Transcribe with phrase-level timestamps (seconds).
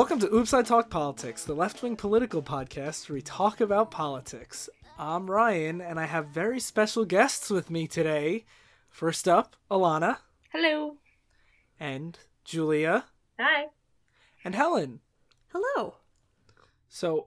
[0.00, 3.90] Welcome to Oops I Talk Politics, the left wing political podcast where we talk about
[3.90, 4.70] politics.
[4.98, 8.46] I'm Ryan, and I have very special guests with me today.
[8.88, 10.16] First up, Alana.
[10.52, 10.96] Hello.
[11.78, 13.04] And Julia.
[13.38, 13.66] Hi.
[14.42, 15.00] And Helen.
[15.52, 15.96] Hello.
[16.88, 17.26] So,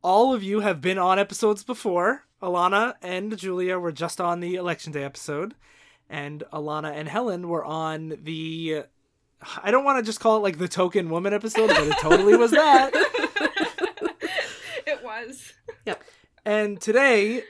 [0.00, 2.22] all of you have been on episodes before.
[2.40, 5.56] Alana and Julia were just on the Election Day episode,
[6.08, 8.84] and Alana and Helen were on the
[9.62, 12.36] I don't want to just call it like the token woman episode, but it totally
[12.36, 12.90] was that.
[14.86, 15.52] it was.
[15.86, 16.02] Yep.
[16.44, 17.42] And today,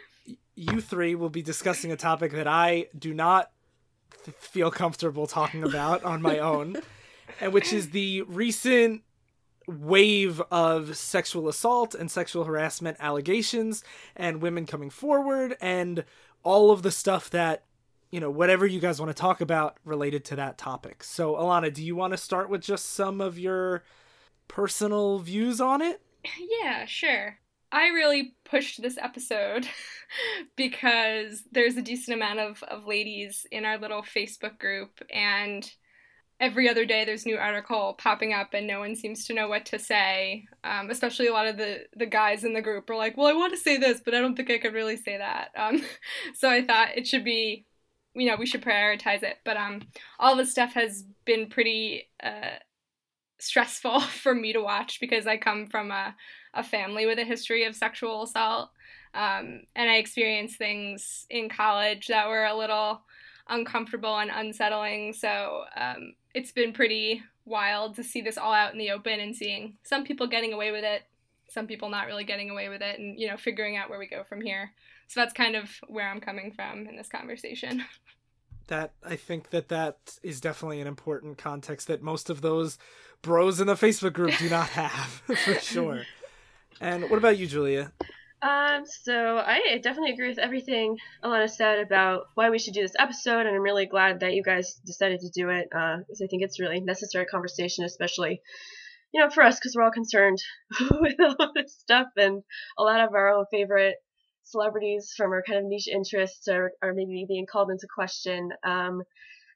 [0.55, 3.51] you three will be discussing a topic that I do not
[4.25, 6.77] th- feel comfortable talking about on my own,
[7.41, 9.03] and which is the recent
[9.67, 13.85] wave of sexual assault and sexual harassment allegations
[14.17, 16.05] and women coming forward and
[16.43, 17.65] all of the stuff that
[18.13, 21.03] you know, whatever you guys want to talk about related to that topic.
[21.03, 23.83] So, Alana, do you want to start with just some of your
[24.47, 26.01] personal views on it?
[26.63, 27.39] Yeah, sure.
[27.73, 29.67] I really pushed this episode
[30.57, 35.69] because there's a decent amount of, of ladies in our little Facebook group, and
[36.39, 39.67] every other day there's new article popping up, and no one seems to know what
[39.67, 40.45] to say.
[40.63, 43.33] Um, especially a lot of the, the guys in the group are like, Well, I
[43.33, 45.49] want to say this, but I don't think I could really say that.
[45.57, 45.83] Um,
[46.35, 47.67] so I thought it should be
[48.15, 49.39] you know we should prioritize it.
[49.45, 49.83] But um
[50.19, 52.59] all this stuff has been pretty uh
[53.39, 56.15] stressful for me to watch because i come from a,
[56.55, 58.71] a family with a history of sexual assault
[59.15, 63.03] um, and i experienced things in college that were a little
[63.49, 65.13] uncomfortable and unsettling.
[65.13, 69.35] So um, it's been pretty wild to see this all out in the open and
[69.35, 71.03] seeing some people getting away with it
[71.49, 74.07] some people not really getting away with it and you know figuring out where we
[74.07, 74.71] go from here
[75.09, 77.85] so that's kind of where i'm coming from in this conversation.
[78.69, 82.79] That i think that that is definitely an important context that most of those
[83.21, 85.11] bros in the facebook group do not have
[85.45, 86.03] for sure.
[86.81, 87.93] And what about you julia?
[88.41, 92.97] Um, so I definitely agree with everything Alana said about why we should do this
[92.99, 96.27] episode, and I'm really glad that you guys decided to do it because uh, I
[96.29, 98.41] think it's really necessary conversation, especially
[99.13, 100.39] you know, for us, because we're all concerned
[101.01, 102.43] with all this stuff, and
[102.79, 103.97] a lot of our own favorite
[104.45, 108.51] celebrities from our kind of niche interests are, are maybe being called into question.
[108.65, 109.03] Um,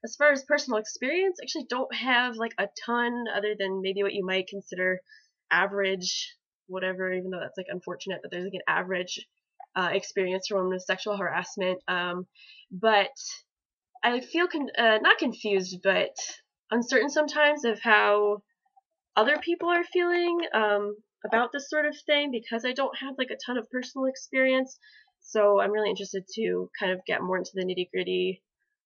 [0.04, 4.14] as far as personal experience, actually don't have like a ton other than maybe what
[4.14, 5.00] you might consider
[5.50, 6.34] average,
[6.66, 9.26] whatever, even though that's like unfortunate that there's like an average
[9.75, 11.80] uh, experience from sexual harassment.
[11.88, 12.26] Um,
[12.70, 13.16] but
[14.02, 16.14] I feel con- uh, not confused, but
[16.70, 18.42] uncertain sometimes of how
[19.16, 20.96] other people are feeling um,
[21.26, 24.78] about this sort of thing because I don't have like a ton of personal experience.
[25.20, 28.42] So I'm really interested to kind of get more into the nitty gritty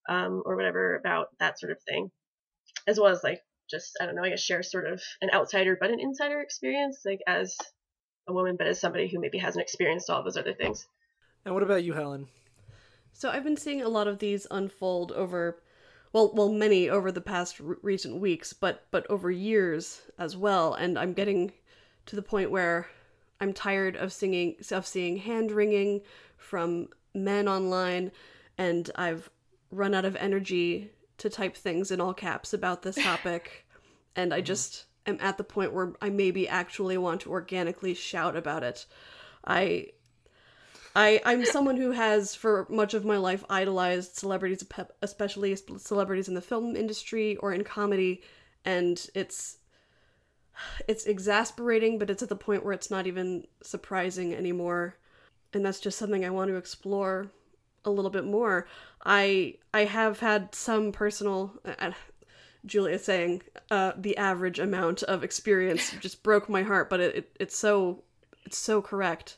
[0.08, 2.10] um, or whatever about that sort of thing,
[2.86, 3.40] as well as like
[3.70, 7.00] just I don't know, I guess share sort of an outsider but an insider experience,
[7.04, 7.56] like as
[8.28, 10.86] a woman, but as somebody who maybe hasn't experienced all those other things.
[11.44, 12.28] And what about you, Helen?
[13.12, 15.62] So I've been seeing a lot of these unfold over
[16.12, 20.74] well, well, many over the past r- recent weeks, but but over years as well.
[20.74, 21.52] And I'm getting
[22.10, 22.88] to the point where
[23.40, 26.00] I'm tired of singing of seeing hand wringing
[26.36, 28.10] from men online,
[28.58, 29.30] and I've
[29.70, 33.64] run out of energy to type things in all caps about this topic,
[34.16, 38.34] and I just am at the point where I maybe actually want to organically shout
[38.34, 38.86] about it.
[39.46, 39.90] I
[40.96, 44.64] I I'm someone who has for much of my life idolized celebrities,
[45.00, 48.22] especially celebrities in the film industry or in comedy,
[48.64, 49.58] and it's
[50.88, 54.96] it's exasperating, but it's at the point where it's not even surprising anymore.
[55.52, 57.30] And that's just something I want to explore
[57.84, 58.66] a little bit more.
[59.04, 61.92] I I have had some personal uh,
[62.66, 67.36] Julia saying uh, the average amount of experience just broke my heart, but it, it
[67.40, 68.02] it's so
[68.44, 69.36] it's so correct.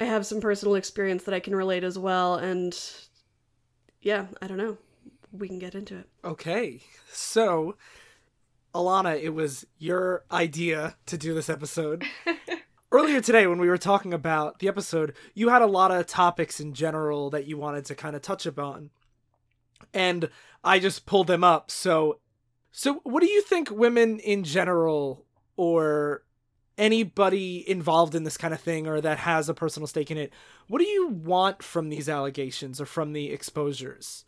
[0.00, 2.76] I have some personal experience that I can relate as well, and
[4.00, 4.78] yeah, I don't know.
[5.32, 6.08] We can get into it.
[6.24, 6.80] Okay.
[7.12, 7.76] So,
[8.74, 12.04] Alana, it was your idea to do this episode.
[12.92, 16.60] Earlier today, when we were talking about the episode, you had a lot of topics
[16.60, 18.90] in general that you wanted to kind of touch upon.
[19.92, 20.30] And
[20.64, 21.70] I just pulled them up.
[21.70, 22.20] So,
[22.70, 25.24] so what do you think women in general
[25.56, 26.24] or
[26.78, 30.32] anybody involved in this kind of thing or that has a personal stake in it,
[30.66, 34.24] what do you want from these allegations or from the exposures?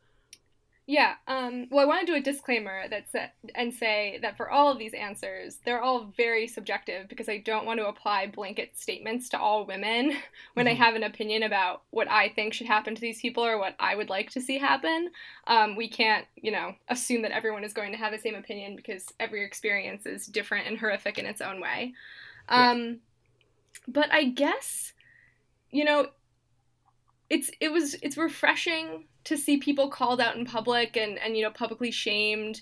[0.86, 1.14] Yeah.
[1.26, 4.70] Um, well, I want to do a disclaimer that that's and say that for all
[4.70, 9.30] of these answers, they're all very subjective because I don't want to apply blanket statements
[9.30, 10.12] to all women
[10.52, 10.82] when mm-hmm.
[10.82, 13.74] I have an opinion about what I think should happen to these people or what
[13.80, 15.10] I would like to see happen.
[15.46, 18.76] Um, we can't, you know, assume that everyone is going to have the same opinion
[18.76, 21.94] because every experience is different and horrific in its own way.
[22.50, 22.94] Um, yeah.
[23.88, 24.92] But I guess,
[25.70, 26.08] you know,
[27.30, 31.42] it's it was it's refreshing to see people called out in public and and you
[31.42, 32.60] know publicly shamed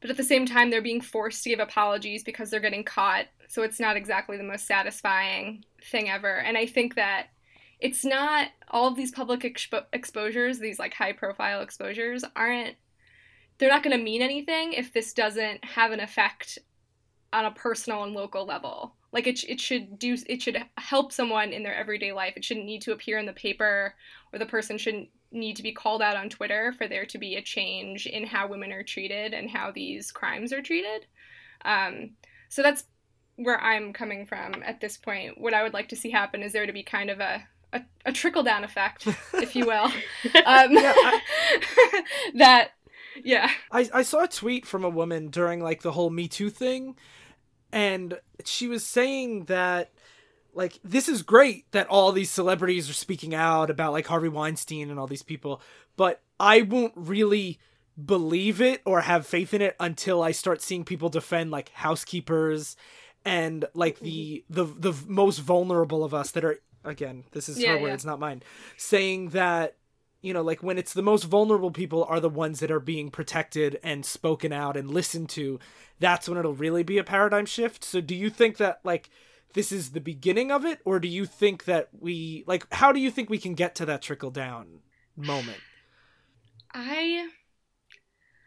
[0.00, 3.24] but at the same time they're being forced to give apologies because they're getting caught.
[3.48, 6.36] So it's not exactly the most satisfying thing ever.
[6.40, 7.28] And i think that
[7.80, 12.76] it's not all of these public expo- exposures these like high profile exposures aren't
[13.58, 16.58] they're not going to mean anything if this doesn't have an effect
[17.32, 18.94] on a personal and local level.
[19.12, 22.34] Like it, it should do it should help someone in their everyday life.
[22.36, 23.94] It shouldn't need to appear in the paper
[24.32, 27.36] or the person shouldn't need to be called out on twitter for there to be
[27.36, 31.06] a change in how women are treated and how these crimes are treated
[31.64, 32.10] um,
[32.48, 32.84] so that's
[33.36, 36.52] where i'm coming from at this point what i would like to see happen is
[36.52, 37.42] there to be kind of a
[37.72, 39.90] a, a trickle down effect, if you will.
[40.46, 41.20] Um, yeah, I,
[42.34, 42.70] that,
[43.24, 43.50] yeah.
[43.72, 46.94] I, I saw a tweet from a woman during like the whole Me Too thing
[47.74, 49.90] and she was saying that
[50.54, 54.90] like this is great that all these celebrities are speaking out about like Harvey Weinstein
[54.90, 55.60] and all these people,
[55.96, 57.58] but I won't really
[58.02, 62.76] believe it or have faith in it until I start seeing people defend like housekeepers
[63.24, 64.54] and like the mm-hmm.
[64.54, 68.10] the the most vulnerable of us that are again, this is yeah, her words, yeah.
[68.10, 68.42] not mine,
[68.76, 69.76] saying that
[70.20, 73.10] you know, like when it's the most vulnerable people are the ones that are being
[73.10, 75.60] protected and spoken out and listened to,
[76.00, 77.84] that's when it'll really be a paradigm shift.
[77.84, 79.10] So do you think that like
[79.54, 83.00] this is the beginning of it or do you think that we like how do
[83.00, 84.80] you think we can get to that trickle down
[85.16, 85.60] moment?
[86.72, 87.28] I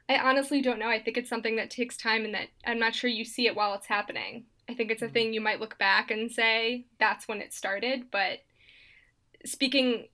[0.09, 0.89] I honestly don't know.
[0.89, 3.55] I think it's something that takes time and that I'm not sure you see it
[3.55, 4.45] while it's happening.
[4.69, 5.13] I think it's a mm-hmm.
[5.13, 8.39] thing you might look back and say that's when it started, but
[9.45, 10.07] speaking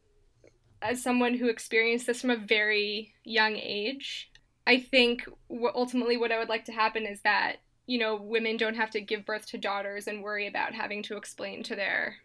[0.81, 4.29] as someone who experienced this from a very young age,
[4.67, 8.75] I think ultimately what I would like to happen is that, you know, women don't
[8.75, 12.15] have to give birth to daughters and worry about having to explain to their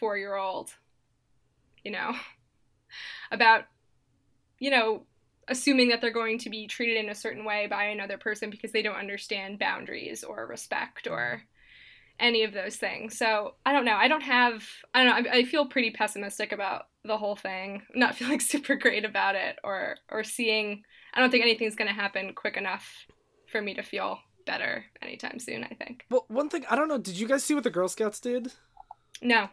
[0.00, 0.70] four year old,
[1.84, 2.14] you know,
[3.30, 3.64] about,
[4.58, 5.04] you know,
[5.46, 8.72] assuming that they're going to be treated in a certain way by another person because
[8.72, 11.42] they don't understand boundaries or respect or
[12.20, 13.16] any of those things.
[13.16, 13.94] So I don't know.
[13.94, 14.64] I don't have.
[14.92, 15.30] I don't know.
[15.30, 17.82] I, I feel pretty pessimistic about the whole thing.
[17.94, 20.82] I'm not feeling super great about it, or or seeing.
[21.14, 23.06] I don't think anything's going to happen quick enough
[23.50, 24.18] for me to feel
[24.48, 25.62] better anytime soon.
[25.62, 26.06] I think.
[26.10, 26.98] Well, one thing I don't know.
[26.98, 28.52] Did you guys see what the Girl Scouts did?
[29.22, 29.48] No.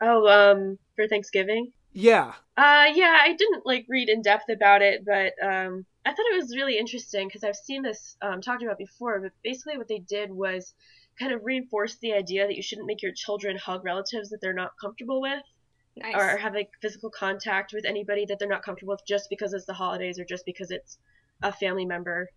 [0.00, 1.72] Oh, um, for Thanksgiving.
[1.92, 2.32] Yeah.
[2.56, 3.18] Uh, yeah.
[3.20, 6.78] I didn't like read in depth about it, but um, I thought it was really
[6.78, 9.20] interesting because I've seen this um talked about before.
[9.20, 10.72] But basically, what they did was
[11.18, 14.52] kind of reinforce the idea that you shouldn't make your children hug relatives that they're
[14.54, 15.42] not comfortable with.
[15.96, 16.14] Nice.
[16.14, 19.66] Or have like physical contact with anybody that they're not comfortable with just because it's
[19.66, 20.96] the holidays or just because it's
[21.42, 22.28] a family member.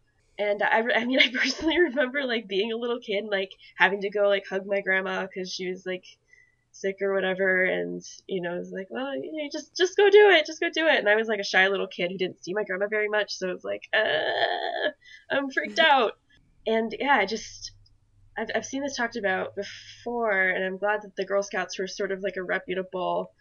[0.42, 4.10] And I, I mean, I personally remember like being a little kid, like having to
[4.10, 6.06] go like hug my grandma because she was like
[6.72, 10.10] sick or whatever, and you know, it was like, well, you know, just just go
[10.10, 11.00] do it, just go do it.
[11.00, 13.34] And I was like a shy little kid who didn't see my grandma very much,
[13.34, 14.90] so it was like, uh,
[15.30, 16.14] I'm freaked out.
[16.66, 17.72] And yeah, I just
[18.38, 21.88] I've, I've seen this talked about before, and I'm glad that the Girl Scouts were
[21.88, 23.32] sort of like a reputable,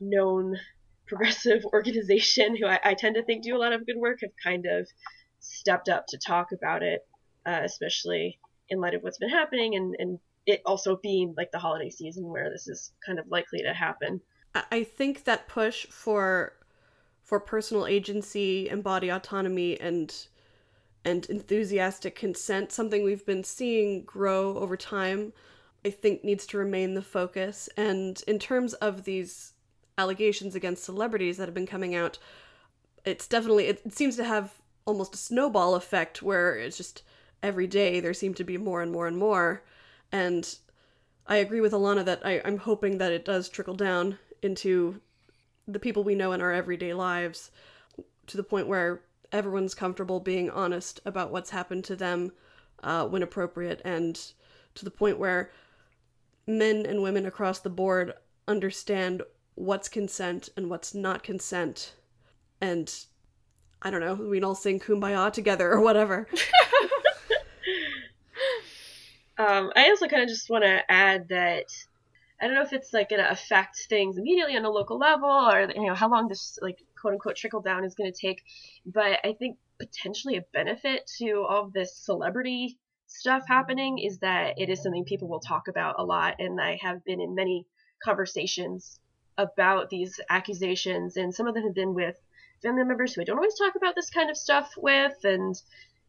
[0.00, 0.56] known
[1.06, 4.32] progressive organization who I, I tend to think do a lot of good work have
[4.42, 4.86] kind of
[5.40, 7.06] stepped up to talk about it,
[7.46, 11.58] uh, especially in light of what's been happening and, and it also being like the
[11.58, 14.20] holiday season where this is kind of likely to happen.
[14.72, 16.54] I think that push for
[17.22, 20.14] for personal agency and body autonomy and
[21.04, 25.32] and enthusiastic consent, something we've been seeing grow over time,
[25.84, 27.68] I think needs to remain the focus.
[27.76, 29.52] And in terms of these
[29.96, 32.18] allegations against celebrities that have been coming out,
[33.04, 34.54] it's definitely, it, seems to have
[34.88, 37.02] almost a snowball effect where it's just
[37.42, 39.62] every day there seem to be more and more and more.
[40.10, 40.56] And
[41.26, 45.00] I agree with Alana that I, I'm hoping that it does trickle down into
[45.66, 47.50] the people we know in our everyday lives
[48.26, 52.32] to the point where everyone's comfortable being honest about what's happened to them
[52.82, 54.32] uh, when appropriate, and
[54.74, 55.50] to the point where
[56.46, 58.14] men and women across the board
[58.46, 59.22] understand
[59.54, 61.92] what's consent and what's not consent.
[62.60, 62.90] And
[63.82, 66.26] I don't know, we can all sing Kumbaya together or whatever.
[69.38, 71.66] um, I also kind of just want to add that
[72.40, 75.28] I don't know if it's like going to affect things immediately on a local level
[75.28, 78.42] or you know how long this like quote unquote trickle down is going to take.
[78.86, 84.54] But I think potentially a benefit to all of this celebrity stuff happening is that
[84.58, 86.36] it is something people will talk about a lot.
[86.38, 87.66] And I have been in many
[88.02, 89.00] conversations
[89.36, 92.16] about these accusations, and some of them have been with
[92.62, 95.54] family members who I don't always talk about this kind of stuff with, and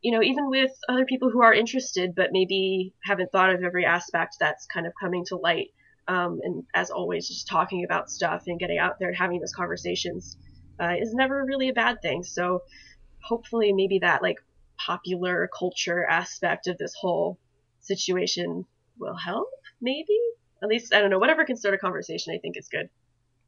[0.01, 3.85] you know, even with other people who are interested but maybe haven't thought of every
[3.85, 5.69] aspect that's kind of coming to light.
[6.07, 9.53] Um, and as always, just talking about stuff and getting out there and having those
[9.53, 10.37] conversations
[10.79, 12.23] uh, is never really a bad thing.
[12.23, 12.63] So
[13.21, 14.37] hopefully, maybe that like
[14.77, 17.37] popular culture aspect of this whole
[17.81, 18.65] situation
[18.97, 19.49] will help.
[19.81, 20.17] Maybe
[20.63, 21.19] at least I don't know.
[21.19, 22.89] Whatever can start a conversation, I think is good.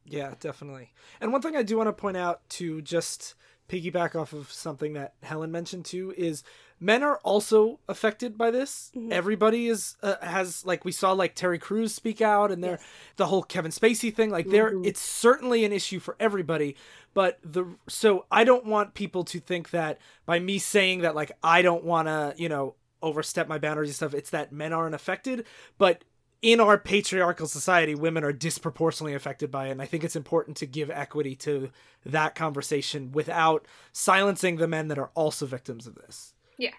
[0.06, 0.94] Yeah, definitely.
[1.20, 3.36] And one thing I do want to point out to just
[3.70, 6.44] piggyback off of something that Helen mentioned too is
[6.80, 8.92] men are also affected by this.
[8.96, 9.14] Mm-hmm.
[9.14, 12.84] Everybody is uh, has like we saw like Terry Crews speak out and there yes.
[13.16, 14.84] the whole Kevin Spacey thing like there mm-hmm.
[14.84, 16.76] it's certainly an issue for everybody
[17.14, 21.32] but the so I don't want people to think that by me saying that like
[21.44, 24.96] I don't want to, you know, overstep my boundaries and stuff it's that men aren't
[24.96, 25.46] affected,
[25.78, 26.04] but
[26.42, 29.72] in our patriarchal society, women are disproportionately affected by it.
[29.72, 31.70] And I think it's important to give equity to
[32.06, 36.34] that conversation without silencing the men that are also victims of this.
[36.58, 36.74] Yeah.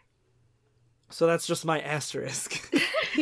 [1.10, 2.70] So that's just my asterisk.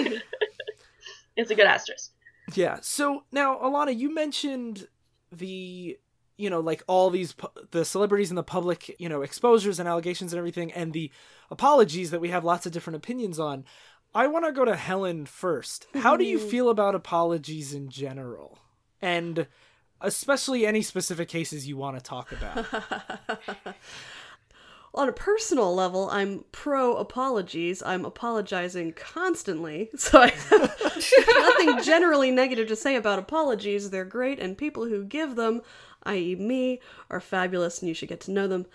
[1.37, 2.13] it's a good asterisk.
[2.55, 2.79] Yeah.
[2.81, 4.89] So now, Alana, you mentioned
[5.33, 5.99] the
[6.37, 7.35] you know like all these
[7.71, 11.11] the celebrities and the public you know exposures and allegations and everything and the
[11.51, 13.65] apologies that we have lots of different opinions on
[14.15, 15.87] I want to go to Helen first.
[15.95, 16.49] How do you mm-hmm.
[16.49, 18.59] feel about apologies in general?
[19.01, 19.47] And
[20.01, 22.67] especially any specific cases you want to talk about.
[24.93, 27.81] On a personal level, I'm pro apologies.
[27.85, 29.91] I'm apologizing constantly.
[29.97, 30.77] So I have
[31.29, 33.91] nothing generally negative to say about apologies.
[33.91, 35.63] They're great, and people who give them,
[36.03, 38.67] i.e., me, are fabulous, and you should get to know them.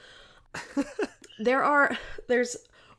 [1.39, 1.97] there are,
[2.29, 2.55] there's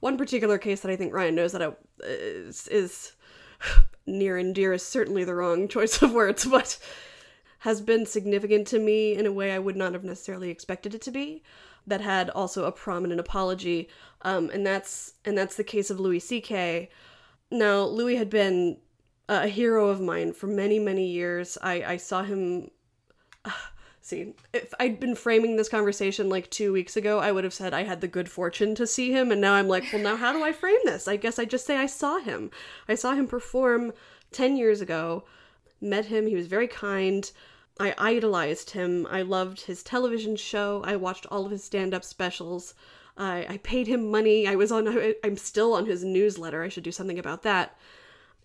[0.06, 1.72] one particular case that I think Ryan knows that I,
[2.04, 3.12] is, is
[4.06, 6.78] near and dear is certainly the wrong choice of words, but
[7.60, 11.02] has been significant to me in a way I would not have necessarily expected it
[11.02, 11.42] to be.
[11.88, 13.88] That had also a prominent apology,
[14.22, 16.88] um, and that's and that's the case of Louis C.K.
[17.50, 18.78] Now, Louis had been
[19.28, 21.58] a hero of mine for many many years.
[21.62, 22.70] I I saw him.
[23.44, 23.50] Uh,
[24.06, 27.75] see if i'd been framing this conversation like two weeks ago i would have said
[27.75, 30.32] i had the good fortune to see him and now i'm like well now how
[30.32, 31.08] do i frame this?
[31.08, 32.50] I guess i just say i saw him.
[32.88, 33.92] I saw him perform
[34.30, 35.25] 10 years ago
[35.80, 37.30] met him he was very kind.
[37.78, 39.06] I idolized him.
[39.10, 40.82] I loved his television show.
[40.84, 42.75] I watched all of his stand-up specials.
[43.18, 44.46] I, I paid him money.
[44.46, 44.86] I was on
[45.25, 46.62] i'm still on his newsletter.
[46.62, 47.76] I should do something about that.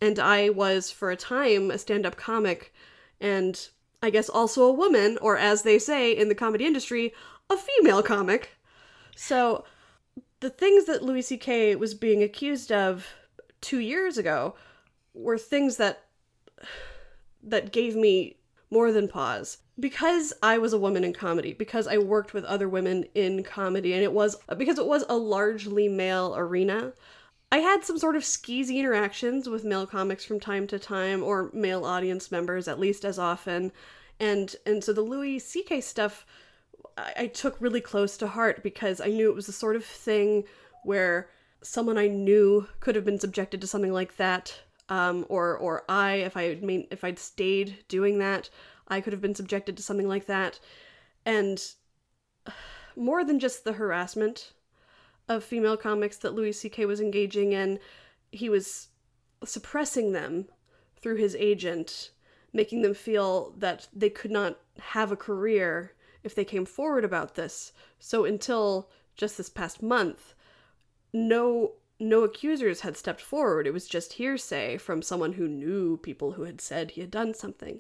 [0.02, 2.74] And i was for a time a stand-up comic
[3.20, 3.70] and
[4.02, 7.14] I guess also a woman, or as they say in the comedy industry,
[7.50, 8.58] a female comic.
[9.16, 9.66] So
[10.40, 11.76] the things that Louis C.K.
[11.76, 13.08] was being accused of
[13.62, 14.56] two years ago
[15.14, 16.06] were things that
[17.44, 18.38] that gave me
[18.70, 22.70] more than pause because I was a woman in comedy, because I worked with other
[22.70, 26.94] women in comedy, and it was because it was a largely male arena.
[27.52, 31.50] I had some sort of skeezy interactions with male comics from time to time, or
[31.54, 33.72] male audience members at least as often,
[34.20, 35.82] and and so the Louis C.K.
[35.82, 36.26] stuff
[36.98, 39.86] I, I took really close to heart because I knew it was the sort of
[39.86, 40.46] thing
[40.84, 41.30] where
[41.62, 44.58] someone I knew could have been subjected to something like that,
[44.90, 46.58] um, or or I, if I
[46.90, 48.50] if I'd stayed doing that,
[48.88, 50.60] I could have been subjected to something like that,
[51.26, 51.62] and
[52.96, 54.54] more than just the harassment
[55.36, 56.86] of female comics that Louis C.K.
[56.86, 57.80] was engaging in,
[58.32, 58.90] he was
[59.44, 60.48] suppressing them
[61.02, 62.12] through his agent,
[62.54, 67.36] making them feel that they could not have a career if they came forward about
[67.36, 67.72] this.
[68.00, 70.34] So until just this past month,
[71.14, 73.68] no no accusers had stepped forward.
[73.68, 77.36] It was just hearsay from someone who knew people who had said he had done
[77.36, 77.80] something.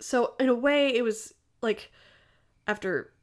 [0.00, 1.92] So in a way it was like
[2.66, 3.13] after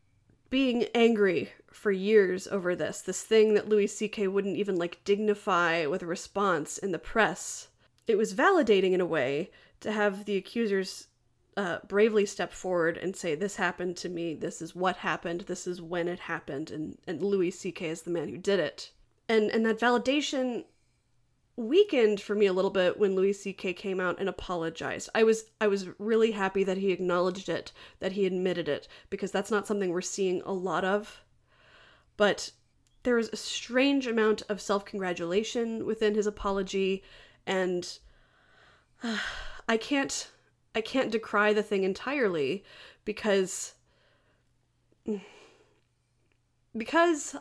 [0.51, 4.27] being angry for years over this, this thing that Louis C.K.
[4.27, 7.69] wouldn't even like dignify with a response in the press.
[8.05, 11.07] It was validating in a way to have the accusers
[11.57, 14.35] uh, bravely step forward and say, "This happened to me.
[14.35, 15.41] This is what happened.
[15.41, 17.87] This is when it happened," and and Louis C.K.
[17.87, 18.91] is the man who did it.
[19.27, 20.65] And and that validation
[21.55, 23.73] weakened for me a little bit when Louis C.K.
[23.73, 25.09] came out and apologized.
[25.13, 29.31] I was I was really happy that he acknowledged it, that he admitted it, because
[29.31, 31.21] that's not something we're seeing a lot of.
[32.17, 32.51] But
[33.03, 37.03] there was a strange amount of self-congratulation within his apology
[37.45, 37.99] and
[39.03, 39.17] uh,
[39.67, 40.29] I can't
[40.73, 42.63] I can't decry the thing entirely
[43.05, 43.73] because
[46.77, 47.35] because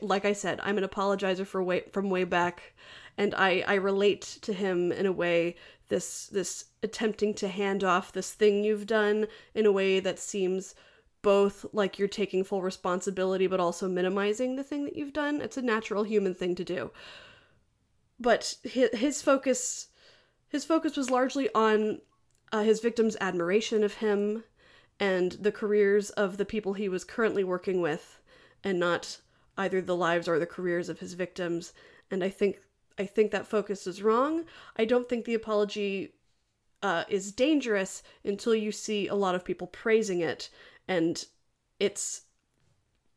[0.00, 2.74] like I said, I'm an apologizer for way from way back,
[3.16, 5.56] and I I relate to him in a way
[5.88, 10.74] this this attempting to hand off this thing you've done in a way that seems
[11.22, 15.40] both like you're taking full responsibility but also minimizing the thing that you've done.
[15.40, 16.90] It's a natural human thing to do.
[18.20, 19.88] But his, focus
[20.48, 22.00] his focus was largely on
[22.52, 24.44] uh, his victims' admiration of him
[25.00, 28.20] and the careers of the people he was currently working with
[28.62, 29.18] and not
[29.56, 31.72] either the lives or the careers of his victims.
[32.10, 32.58] And I think
[32.98, 34.44] I think that focus is wrong.
[34.76, 36.14] I don't think the apology
[36.82, 40.50] uh, is dangerous until you see a lot of people praising it,
[40.86, 41.24] and
[41.80, 42.22] it's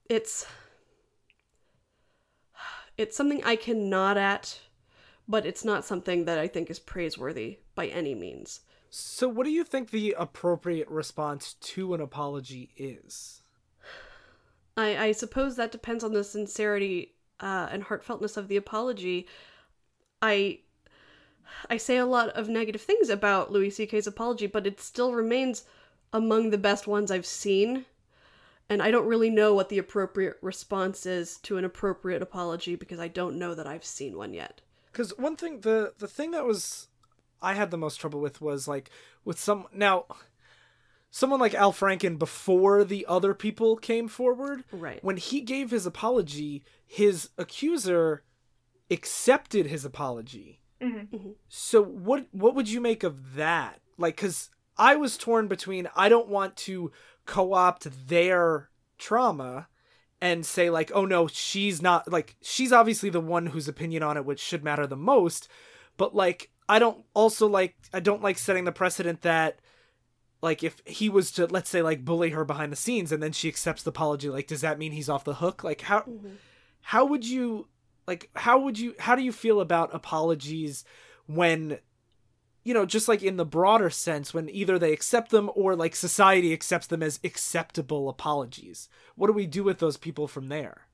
[0.10, 0.46] it's
[2.98, 4.60] it's something I can nod at,
[5.28, 8.62] but it's not something that I think is praiseworthy by any means.
[8.90, 13.42] So, what do you think the appropriate response to an apology is?
[14.78, 19.28] I, I suppose that depends on the sincerity uh, and heartfeltness of the apology.
[20.22, 20.60] I
[21.70, 25.64] I say a lot of negative things about Louis C.K.'s apology, but it still remains
[26.14, 27.86] among the best ones I've seen.
[28.70, 33.00] And I don't really know what the appropriate response is to an appropriate apology because
[33.00, 34.62] I don't know that I've seen one yet.
[34.92, 36.88] Because one thing, the the thing that was
[37.42, 38.90] I had the most trouble with was like
[39.24, 40.06] with some now
[41.12, 44.64] someone like Al Franken before the other people came forward.
[44.72, 45.04] Right.
[45.04, 48.24] When he gave his apology, his accuser
[48.90, 50.62] accepted his apology.
[50.82, 51.32] Mm-hmm.
[51.48, 53.82] So what what would you make of that?
[53.98, 56.92] Like cuz I was torn between I don't want to
[57.26, 59.68] co-opt their trauma
[60.22, 64.18] and say like oh no she's not like she's obviously the one whose opinion on
[64.18, 65.48] it which should matter the most
[65.98, 69.60] but like I don't also like I don't like setting the precedent that
[70.42, 73.32] like if he was to let's say like bully her behind the scenes and then
[73.32, 76.36] she accepts the apology like does that mean he's off the hook like how Mm-hmm.
[76.82, 77.68] how would you
[78.08, 80.84] like how would you how do you feel about apologies
[81.28, 81.80] when
[82.64, 85.96] you know just like in the broader sense when either they accept them or like
[85.96, 90.88] society accepts them as acceptable apologies what do we do with those people from there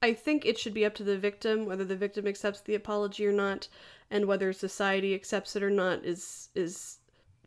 [0.00, 3.26] I think it should be up to the victim whether the victim accepts the apology
[3.26, 3.68] or not,
[4.10, 6.98] and whether society accepts it or not is is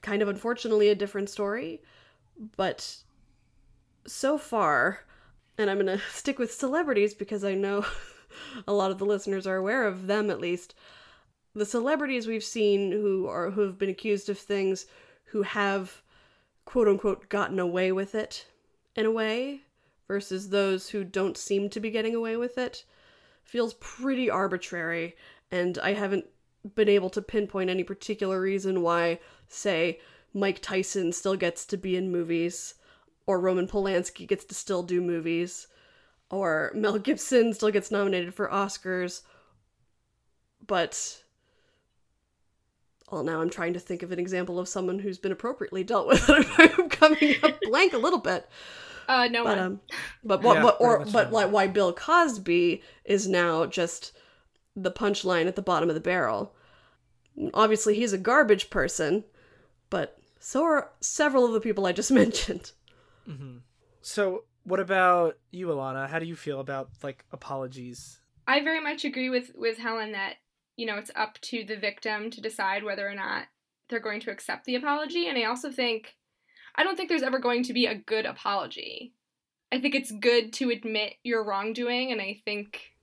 [0.01, 1.82] kind of unfortunately a different story.
[2.58, 2.97] But
[4.06, 5.06] so far,
[5.58, 7.86] and I'm gonna stick with celebrities because I know
[8.67, 10.74] a lot of the listeners are aware of them at least.
[11.54, 14.86] The celebrities we've seen who are who have been accused of things
[15.26, 16.02] who have
[16.65, 18.46] quote unquote gotten away with it
[18.96, 19.62] in a way
[20.08, 22.86] versus those who don't seem to be getting away with it
[23.44, 25.15] feels pretty arbitrary
[25.52, 26.26] and I haven't
[26.76, 30.00] been able to pinpoint any particular reason why say
[30.34, 32.76] Mike Tyson still gets to be in movies
[33.26, 35.67] or Roman Polanski gets to still do movies
[36.32, 39.22] or Mel Gibson still gets nominated for Oscars
[40.65, 41.24] but
[43.12, 46.08] well now I'm trying to think of an example of someone who's been appropriately dealt
[46.08, 46.24] with.
[46.58, 48.48] I'm coming up blank a little bit.
[49.10, 49.60] Uh, no but one.
[49.60, 49.80] um
[50.24, 51.36] but what, Yeah, what or but no.
[51.38, 54.13] like why bill cosby is now just
[54.76, 56.54] the punchline at the bottom of the barrel.
[57.54, 59.26] Obviously he's a garbage person
[59.89, 62.72] but so are several of the people i just mentioned.
[64.02, 69.06] So what about you alana how do you feel about like apologies I very much
[69.06, 70.36] agree with with Helen that
[70.76, 73.45] you know it's up to the victim to decide whether or not
[73.88, 76.17] they're going to accept the apology, and I also think
[76.76, 79.13] I don't think there's ever going to be a good apology.
[79.71, 82.93] I think it's good to admit your wrongdoing, and I think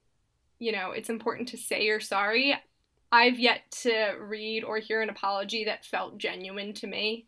[0.59, 2.55] you know it's important to say you're sorry.
[3.11, 7.27] I've yet to read or hear an apology that felt genuine to me,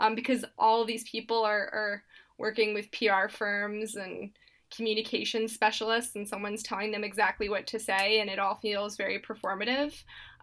[0.00, 2.02] um, because all these people are are
[2.38, 4.30] working with PR firms and
[4.74, 9.20] communication specialists and someone's telling them exactly what to say and it all feels very
[9.20, 9.94] performative.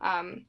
[0.02, 0.46] Um,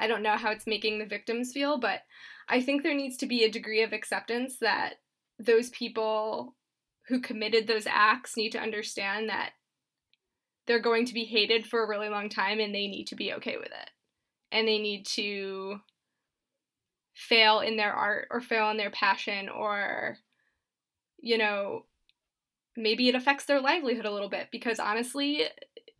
[0.00, 2.00] i don't know how it's making the victims feel but
[2.48, 4.94] i think there needs to be a degree of acceptance that
[5.38, 6.56] those people
[7.08, 9.50] who committed those acts need to understand that
[10.66, 13.32] they're going to be hated for a really long time and they need to be
[13.34, 13.90] okay with it.
[14.50, 15.80] And they need to
[17.14, 20.18] fail in their art or fail in their passion or
[21.18, 21.84] you know
[22.76, 25.44] maybe it affects their livelihood a little bit because honestly,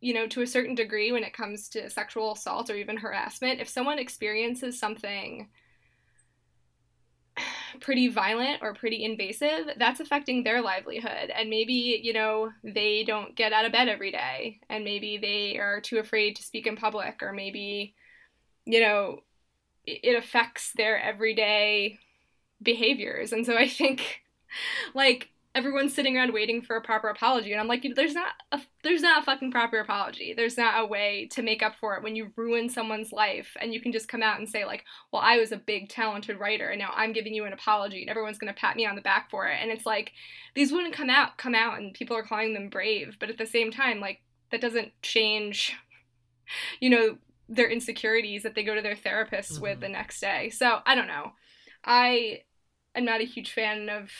[0.00, 3.60] you know, to a certain degree when it comes to sexual assault or even harassment,
[3.60, 5.48] if someone experiences something
[7.80, 11.30] pretty violent or pretty invasive, that's affecting their livelihood.
[11.34, 15.58] And maybe, you know, they don't get out of bed every day and maybe they
[15.58, 17.94] are too afraid to speak in public or maybe,
[18.66, 19.20] you know,
[19.86, 21.98] it affects their everyday
[22.60, 23.32] behaviors.
[23.32, 24.25] And so I think
[24.94, 28.60] like everyone's sitting around waiting for a proper apology and i'm like there's not a
[28.86, 30.32] there's not a fucking proper apology.
[30.32, 33.74] There's not a way to make up for it when you ruin someone's life and
[33.74, 36.68] you can just come out and say like well i was a big talented writer
[36.68, 39.02] and now i'm giving you an apology and everyone's going to pat me on the
[39.02, 39.58] back for it.
[39.60, 40.12] And it's like
[40.54, 43.46] these wouldn't come out come out and people are calling them brave but at the
[43.46, 45.74] same time like that doesn't change
[46.80, 49.62] you know their insecurities that they go to their therapists mm-hmm.
[49.62, 50.48] with the next day.
[50.50, 51.32] So i don't know.
[51.84, 52.42] I
[52.94, 54.10] am not a huge fan of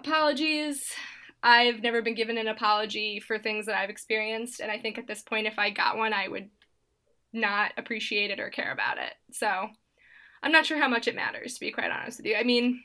[0.00, 0.92] apologies.
[1.42, 5.06] I've never been given an apology for things that I've experienced, and I think at
[5.06, 6.50] this point, if I got one, I would
[7.32, 9.14] not appreciate it or care about it.
[9.32, 9.68] So
[10.42, 12.36] I'm not sure how much it matters, to be quite honest with you.
[12.36, 12.82] I mean,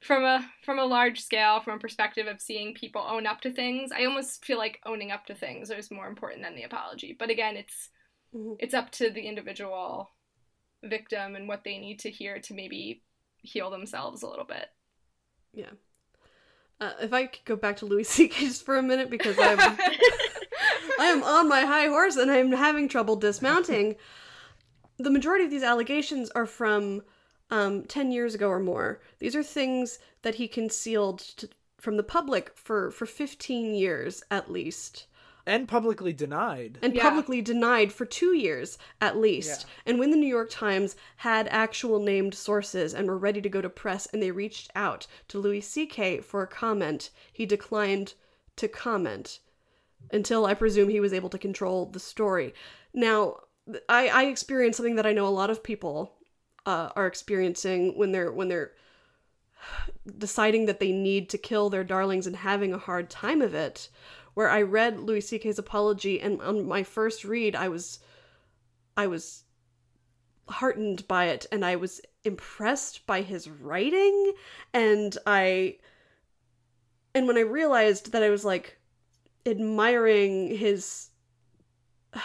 [0.00, 3.50] from a from a large scale, from a perspective of seeing people own up to
[3.50, 7.16] things, I almost feel like owning up to things is more important than the apology.
[7.18, 7.90] But again, it's
[8.34, 8.54] mm-hmm.
[8.58, 10.10] it's up to the individual
[10.84, 13.02] victim and what they need to hear to maybe
[13.42, 14.66] heal themselves a little bit.
[15.56, 15.70] Yeah.
[16.80, 18.46] Uh, if I could go back to Louis C.K.
[18.46, 19.58] just for a minute because I'm
[20.98, 23.96] I am on my high horse and I'm having trouble dismounting.
[24.98, 27.02] The majority of these allegations are from
[27.50, 29.00] um, 10 years ago or more.
[29.18, 34.50] These are things that he concealed to, from the public for, for 15 years at
[34.50, 35.06] least
[35.46, 37.02] and publicly denied and yeah.
[37.02, 39.90] publicly denied for two years at least yeah.
[39.90, 43.60] and when the new york times had actual named sources and were ready to go
[43.60, 48.14] to press and they reached out to louis ck for a comment he declined
[48.56, 49.38] to comment
[50.10, 52.52] until i presume he was able to control the story
[52.92, 53.36] now
[53.88, 56.12] i i experienced something that i know a lot of people
[56.66, 58.72] uh, are experiencing when they're when they're
[60.18, 63.88] deciding that they need to kill their darlings and having a hard time of it
[64.36, 68.00] where I read Louis C.K.'s apology, and on my first read, I was,
[68.94, 69.44] I was
[70.46, 74.34] heartened by it, and I was impressed by his writing,
[74.74, 75.78] and I,
[77.14, 78.78] and when I realized that I was like
[79.46, 81.08] admiring his.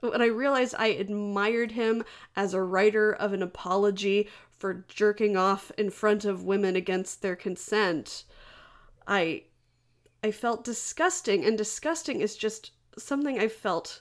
[0.00, 2.04] when I realized I admired him
[2.36, 7.36] as a writer of an apology for jerking off in front of women against their
[7.36, 8.24] consent,
[9.06, 9.42] I
[10.22, 14.00] I felt disgusting, and disgusting is just something I felt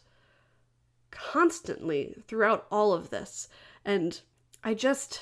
[1.11, 3.47] constantly throughout all of this.
[3.85, 4.19] And
[4.63, 5.21] I just.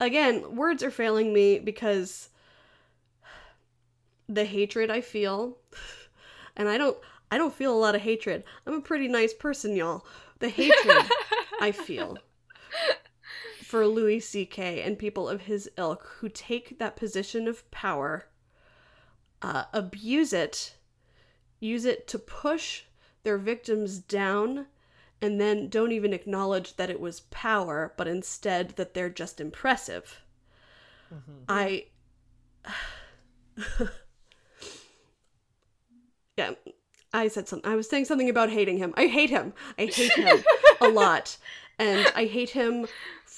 [0.00, 2.28] Again, words are failing me because
[4.28, 5.58] the hatred I feel,
[6.56, 6.96] and I don't.
[7.30, 8.44] I don't feel a lot of hatred.
[8.66, 10.06] I'm a pretty nice person, y'all.
[10.38, 11.04] The hatred
[11.60, 12.16] I feel
[13.68, 14.80] for Louis C.K.
[14.80, 18.24] and people of his ilk who take that position of power,
[19.42, 20.72] uh, abuse it,
[21.60, 22.84] use it to push
[23.24, 24.68] their victims down,
[25.20, 30.22] and then don't even acknowledge that it was power, but instead that they're just impressive.
[31.14, 31.32] Mm-hmm.
[31.50, 31.84] I.
[36.38, 36.52] yeah,
[37.12, 37.70] I said something.
[37.70, 38.94] I was saying something about hating him.
[38.96, 39.52] I hate him.
[39.76, 40.42] I hate him
[40.80, 41.36] a lot.
[41.78, 42.86] And I hate him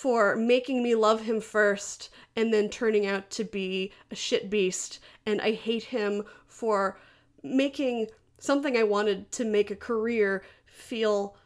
[0.00, 4.98] for making me love him first and then turning out to be a shit beast.
[5.26, 6.98] And I hate him for
[7.42, 8.06] making
[8.38, 11.36] something I wanted to make a career feel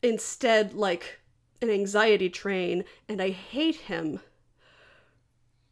[0.00, 1.18] instead like
[1.60, 2.84] an anxiety train.
[3.08, 4.20] And I hate him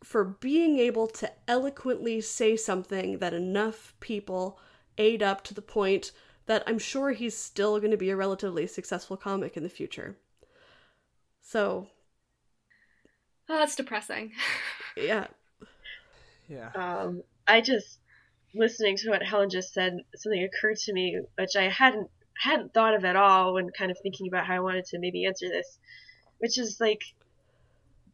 [0.02, 4.58] for being able to eloquently say something that enough people
[4.98, 6.10] ate up to the point
[6.46, 10.16] that I'm sure he's still going to be a relatively successful comic in the future.
[11.40, 11.86] So
[13.50, 14.30] Oh, that's depressing.
[14.96, 15.26] yeah.
[16.48, 16.70] Yeah.
[16.76, 17.98] Um, I just
[18.54, 22.08] listening to what Helen just said, something occurred to me which I hadn't
[22.40, 25.26] hadn't thought of at all when kind of thinking about how I wanted to maybe
[25.26, 25.78] answer this,
[26.38, 27.02] which is like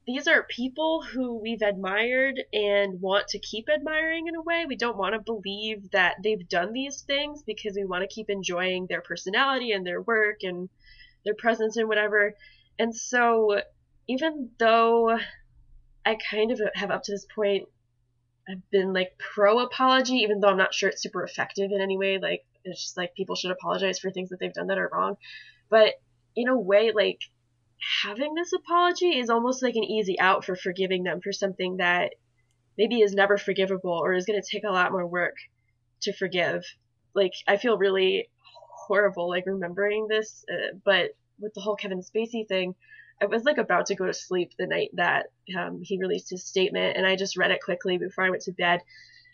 [0.07, 4.65] these are people who we've admired and want to keep admiring in a way.
[4.67, 8.31] We don't want to believe that they've done these things because we want to keep
[8.31, 10.71] enjoying their personality and their work and
[11.27, 12.35] their presence and whatever.
[12.79, 13.61] And so
[14.09, 15.19] even though
[16.05, 17.69] I kind of have up to this point
[18.49, 21.99] I've been like pro apology, even though I'm not sure it's super effective in any
[21.99, 22.19] way.
[22.19, 25.17] Like it's just like people should apologize for things that they've done that are wrong.
[25.69, 25.95] But
[26.37, 27.21] in a way, like
[28.03, 32.13] having this apology is almost like an easy out for forgiving them for something that
[32.79, 35.35] maybe is never forgivable or is going to take a lot more work
[36.03, 36.65] to forgive.
[37.15, 38.29] Like I feel really
[38.87, 42.77] horrible like remembering this, uh, but with the whole Kevin Spacey thing,
[43.21, 45.27] I was like about to go to sleep the night that
[45.59, 48.53] um, he released his statement, and I just read it quickly before I went to
[48.53, 48.81] bed.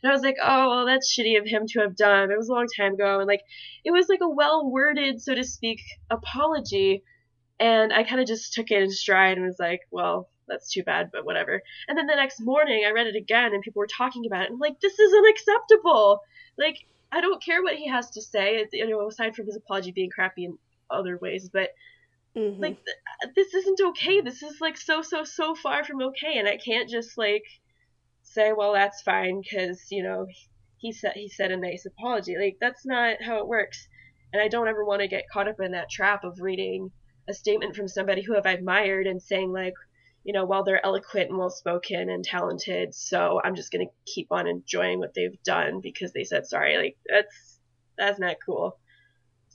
[0.03, 2.31] And I was like, oh, well, that's shitty of him to have done.
[2.31, 3.43] It was a long time ago, and like,
[3.85, 7.03] it was like a well worded, so to speak, apology.
[7.61, 10.83] And I kind of just took it in stride and was like, well, that's too
[10.83, 11.63] bad, but whatever.
[11.89, 14.47] And then the next morning, I read it again, and people were talking about it.
[14.47, 16.21] And I'm like, this is unacceptable.
[16.59, 16.79] Like,
[17.11, 20.11] I don't care what he has to say, you know, aside from his apology being
[20.11, 20.59] crappy in
[20.91, 21.71] other ways, but
[22.37, 22.61] Mhm.
[22.61, 24.21] like th- this isn't okay.
[24.21, 27.45] This is like so so so far from okay, and I can't just like
[28.23, 30.27] say, well, that's fine because you know
[30.79, 32.37] he said he said a nice apology.
[32.39, 33.89] Like that's not how it works,
[34.33, 36.91] and I don't ever want to get caught up in that trap of reading
[37.29, 39.75] a statement from somebody who I've admired and saying like,
[40.25, 44.29] you know, well they're eloquent and well spoken and talented, so I'm just gonna keep
[44.33, 46.77] on enjoying what they've done because they said sorry.
[46.79, 47.61] Like that's
[47.99, 48.79] that's not cool.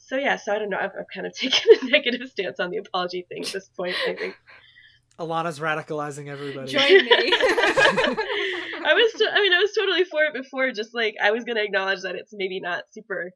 [0.08, 0.78] So yeah, so I don't know.
[0.78, 3.96] I've, I've kind of taken a negative stance on the apology thing at this point.
[4.08, 4.36] I think
[5.20, 6.72] Alana's radicalizing everybody.
[6.72, 7.10] Join me.
[7.12, 9.14] I was.
[9.20, 10.72] T- I mean, I was totally for it before.
[10.72, 13.32] Just like I was gonna acknowledge that it's maybe not super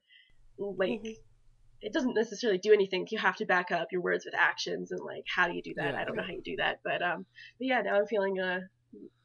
[0.57, 1.03] like.
[1.03, 1.15] Mhm.
[1.81, 3.07] It doesn't necessarily do anything.
[3.09, 5.73] You have to back up your words with actions, and like, how do you do
[5.77, 5.93] that?
[5.93, 5.99] Yeah.
[5.99, 7.25] I don't know how you do that, but um,
[7.57, 8.59] but yeah, now I'm feeling uh,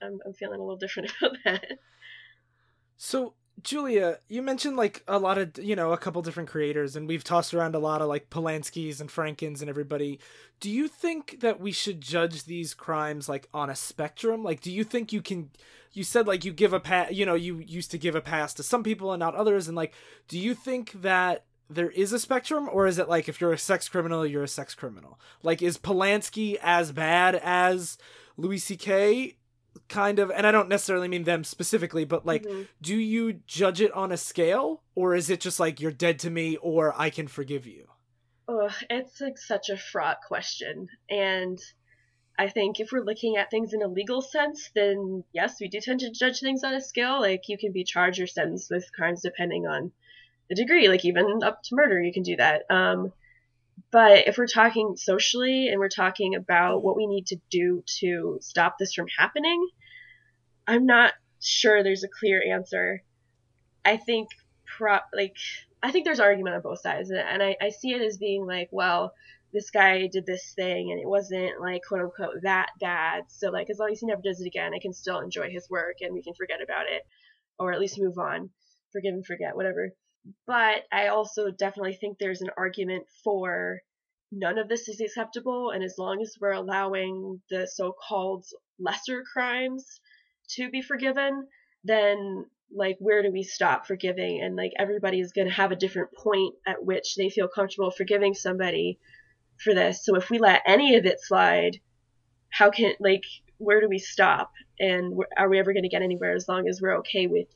[0.02, 1.64] I'm, I'm feeling a little different about that.
[2.96, 7.08] So, Julia, you mentioned like a lot of, you know, a couple different creators, and
[7.08, 10.20] we've tossed around a lot of like Polanski's and Frankens and everybody.
[10.60, 14.42] Do you think that we should judge these crimes like on a spectrum?
[14.42, 15.50] Like, do you think you can?
[15.92, 18.52] You said like you give a pass, you know, you used to give a pass
[18.54, 19.94] to some people and not others, and like,
[20.28, 23.58] do you think that there is a spectrum, or is it like if you're a
[23.58, 25.18] sex criminal, you're a sex criminal?
[25.42, 27.98] Like, is Polanski as bad as
[28.36, 29.36] Louis C.K.?
[29.88, 32.66] Kind of, and I don't necessarily mean them specifically, but like Mhm.
[32.80, 36.30] do you judge it on a scale or is it just like you're dead to
[36.30, 37.88] me or I can forgive you?
[38.48, 41.58] Ugh, it's like such a fraught question, and
[42.38, 45.80] I think if we're looking at things in a legal sense, then yes, we do
[45.80, 47.20] tend to judge things on a scale.
[47.20, 49.90] Like you can be charged or sentenced with crimes depending on
[50.48, 52.70] the degree, like even up to murder, you can do that.
[52.70, 53.12] Um,
[53.90, 58.38] but if we're talking socially and we're talking about what we need to do to
[58.40, 59.68] stop this from happening,
[60.66, 63.02] I'm not sure there's a clear answer.
[63.84, 64.28] I think
[64.66, 65.36] pro like
[65.82, 68.68] I think there's argument on both sides, and- I, I see it as being like,
[68.72, 69.12] well,
[69.52, 73.70] this guy did this thing and it wasn't like quote unquote that bad, so like
[73.70, 76.12] as long as he never does it again, I can still enjoy his work and
[76.12, 77.02] we can forget about it,
[77.58, 78.50] or at least move on,
[78.92, 79.92] forgive and forget, whatever.
[80.46, 83.80] But I also definitely think there's an argument for
[84.32, 88.44] none of this is acceptable, and as long as we're allowing the so-called
[88.78, 90.00] lesser crimes
[90.50, 91.46] to be forgiven,
[91.84, 94.40] then like where do we stop forgiving?
[94.42, 97.90] And like everybody is going to have a different point at which they feel comfortable
[97.90, 98.98] forgiving somebody
[99.62, 100.04] for this.
[100.04, 101.80] So if we let any of it slide
[102.50, 103.24] how can like
[103.58, 104.52] where do we stop?
[104.78, 107.48] And are we ever going to get anywhere as long as we're okay with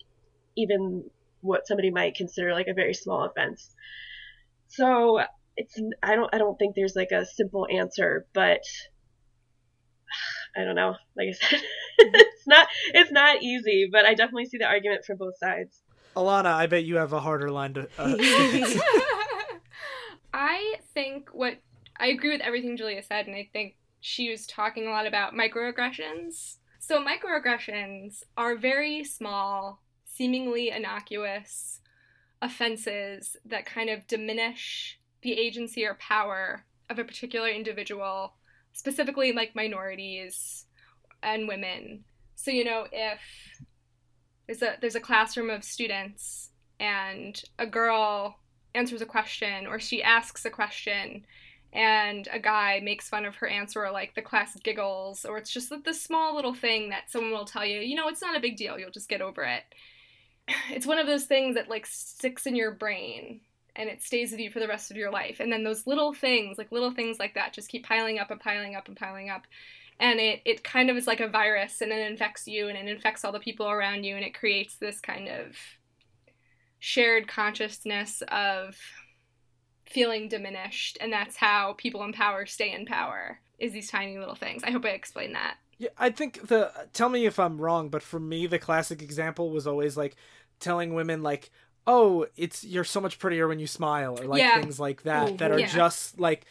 [0.57, 1.05] even
[1.41, 3.75] what somebody might consider like a very small offense
[4.69, 5.21] so
[5.57, 8.61] it's i don't i don't think there's like a simple answer but
[10.57, 11.61] i don't know like i said
[11.99, 15.81] it's not it's not easy but i definitely see the argument from both sides
[16.17, 17.89] Alana, I bet you have a harder line to.
[17.97, 18.17] Uh.
[20.35, 21.59] I think what
[21.99, 25.35] I agree with everything Julia said, and I think she was talking a lot about
[25.35, 26.57] microaggressions.
[26.81, 29.83] So, microaggressions are very small,
[30.21, 31.81] seemingly innocuous
[32.43, 38.35] offenses that kind of diminish the agency or power of a particular individual,
[38.75, 40.67] specifically like minorities
[41.23, 42.05] and women.
[42.35, 43.21] So, you know, if
[44.47, 48.37] there's a there's a classroom of students and a girl
[48.75, 51.25] answers a question or she asks a question
[51.73, 55.51] and a guy makes fun of her answer or like the class giggles or it's
[55.51, 58.37] just like this small little thing that someone will tell you you know it's not
[58.37, 59.63] a big deal you'll just get over it
[60.71, 63.41] it's one of those things that like sticks in your brain
[63.77, 65.41] and it stays with you for the rest of your life.
[65.41, 68.41] And then those little things like little things like that just keep piling up and
[68.41, 69.43] piling up and piling up.
[69.99, 72.89] And it, it kind of is like a virus and it infects you and it
[72.89, 75.57] infects all the people around you and it creates this kind of
[76.79, 78.77] shared consciousness of
[79.87, 80.97] feeling diminished.
[81.01, 84.63] And that's how people in power stay in power is these tiny little things.
[84.65, 85.57] I hope i explained that.
[85.79, 86.71] Yeah, I think the.
[86.93, 90.15] Tell me if I'm wrong, but for me, the classic example was always like
[90.61, 91.51] telling women like,
[91.87, 94.61] "Oh, it's you're so much prettier when you smile," or like Yeah.
[94.61, 95.67] things like that that are Yeah.
[95.67, 96.45] just like,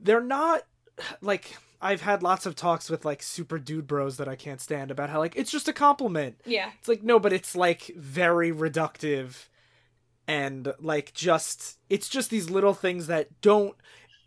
[0.00, 0.62] they're not
[1.20, 1.56] like.
[1.78, 5.10] I've had lots of talks with like super dude bros that I can't stand about
[5.10, 6.40] how like it's just a compliment.
[6.46, 9.48] yeah It's like no, but it's like very reductive
[10.26, 13.76] and like just it's just these little things that don't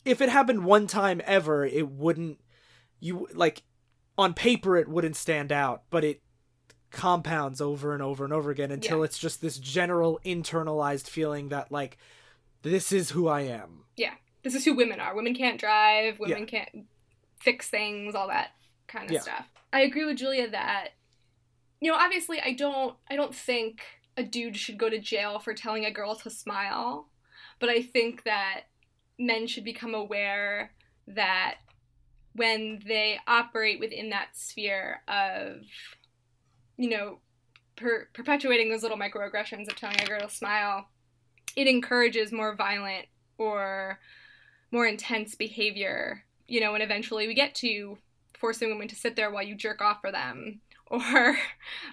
[0.05, 2.39] if it happened one time ever, it wouldn't
[2.99, 3.63] you like
[4.17, 6.21] on paper it wouldn't stand out, but it
[6.91, 9.03] compounds over and over and over again until Yeah.
[9.05, 11.97] it's just this general internalized feeling that like
[12.63, 13.85] this is who I am.
[13.95, 14.13] Yeah.
[14.43, 16.87] This is who women are women can't drive women can't
[17.39, 18.51] fix things all that
[18.87, 19.19] kind of Yeah.
[19.21, 19.47] stuff.
[19.71, 20.89] I agree with Julia that
[21.81, 23.81] you know, obviously I don't I don't think
[24.17, 27.07] a dude should go to jail for telling a girl to smile,
[27.59, 28.63] but I think that
[29.17, 30.73] men should become aware
[31.07, 31.55] that
[32.33, 35.65] when they operate within that sphere of
[36.79, 37.19] you know
[37.75, 40.87] per- perpetuating those little microaggressions of telling a girl to smile,
[41.55, 43.05] it encourages more violent
[43.37, 43.99] or
[44.71, 47.97] more intense behavior, you know, and eventually we get to
[48.33, 51.37] forcing women to sit there while you jerk off for them or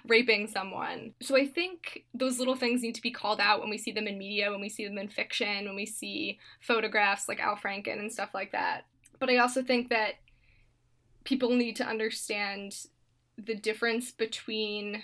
[0.07, 1.13] raping someone.
[1.21, 4.07] So I think those little things need to be called out when we see them
[4.07, 7.99] in media, when we see them in fiction, when we see photographs like Al Franken
[7.99, 8.85] and stuff like that.
[9.19, 10.15] But I also think that
[11.25, 12.75] people need to understand
[13.37, 15.03] the difference between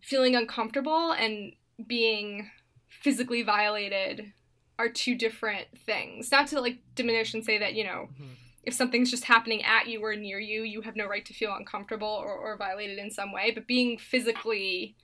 [0.00, 1.52] feeling uncomfortable and
[1.86, 2.50] being
[2.88, 4.32] physically violated
[4.78, 6.30] are two different things.
[6.30, 8.36] Not to like diminish and say that, you know, Mhm.
[8.62, 11.54] if something's just happening at you or near you, you have no right to feel
[11.54, 13.50] uncomfortable or, or violated in some way.
[13.50, 14.94] But being physically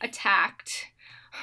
[0.00, 0.88] attacked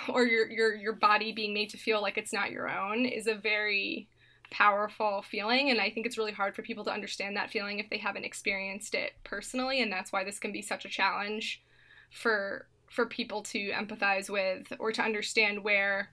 [0.10, 3.26] or your, your your body being made to feel like it's not your own is
[3.28, 4.10] a very
[4.50, 7.90] powerful feeling and I think it's really hard for people to understand that feeling if
[7.90, 11.62] they haven't experienced it personally and that's why this can be such a challenge
[12.10, 16.10] for for people to empathize with or to understand where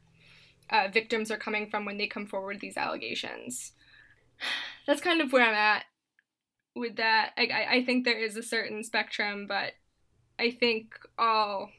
[0.70, 3.72] uh, victims are coming from when they come forward with these allegations.
[4.86, 5.84] That's kind of where I'm at
[6.74, 7.32] with that.
[7.38, 9.72] I, I, I think there is a certain spectrum, but
[10.38, 11.70] I think all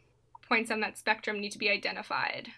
[0.47, 2.49] points on that spectrum need to be identified.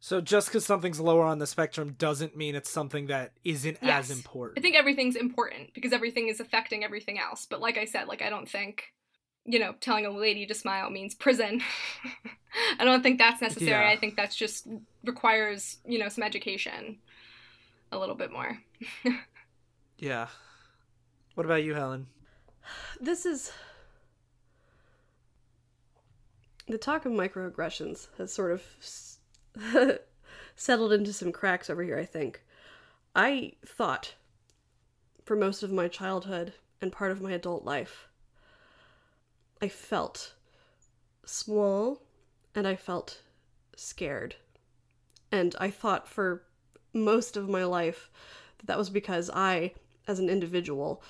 [0.00, 4.10] So just because something's lower on the spectrum doesn't mean it's something that isn't Yes.
[4.10, 4.58] as important.
[4.58, 7.46] I think everything's important because everything is affecting everything else.
[7.50, 8.92] But like I said, like I don't think,
[9.44, 11.60] you know, telling a lady to smile means prison.
[12.78, 13.70] I don't think that's necessary.
[13.70, 13.88] Yeah.
[13.90, 14.68] I think that's just
[15.04, 16.98] requires, you know, some education
[17.90, 18.56] a little bit more.
[19.98, 20.28] yeah.
[21.34, 22.06] What about you, Helen?
[23.00, 23.50] This is.
[26.68, 29.17] The talk of microaggressions has sort of s-
[30.56, 32.42] settled into some cracks over here, I think.
[33.14, 34.14] I thought,
[35.24, 38.08] for most of my childhood and part of my adult life,
[39.60, 40.34] I felt
[41.24, 42.02] small
[42.54, 43.22] and I felt
[43.76, 44.36] scared.
[45.30, 46.44] And I thought for
[46.94, 48.10] most of my life
[48.58, 49.74] that that was because I,
[50.06, 51.02] as an individual,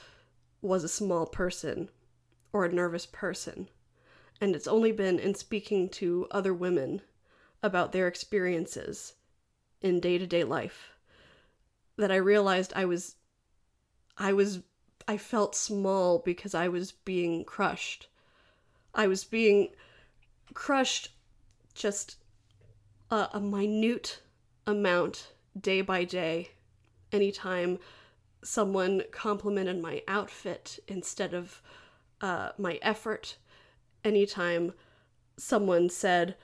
[0.61, 1.89] was a small person
[2.53, 3.69] or a nervous person.
[4.41, 7.03] And it's only been in speaking to other women
[7.63, 9.15] about their experiences
[9.81, 10.93] in day to day life
[11.97, 13.17] that I realized I was,
[14.17, 14.61] I was,
[15.07, 18.09] I felt small because I was being crushed.
[18.95, 19.71] I was being
[20.55, 21.11] crushed
[21.75, 22.17] just
[23.11, 24.21] a, a minute
[24.67, 26.51] amount day by day
[27.13, 27.79] anytime
[28.43, 31.61] someone complimented my outfit instead of
[32.21, 33.37] uh, my effort.
[34.05, 34.73] Anytime
[35.37, 36.37] someone said,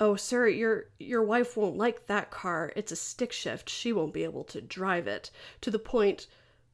[0.00, 2.72] "Oh, sir, your your wife won't like that car.
[2.76, 3.68] It's a stick shift.
[3.68, 5.30] She won't be able to drive it."
[5.62, 6.26] To the point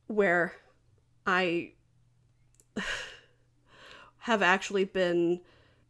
[0.07, 0.57] where
[1.27, 1.73] I
[4.19, 5.41] have actually been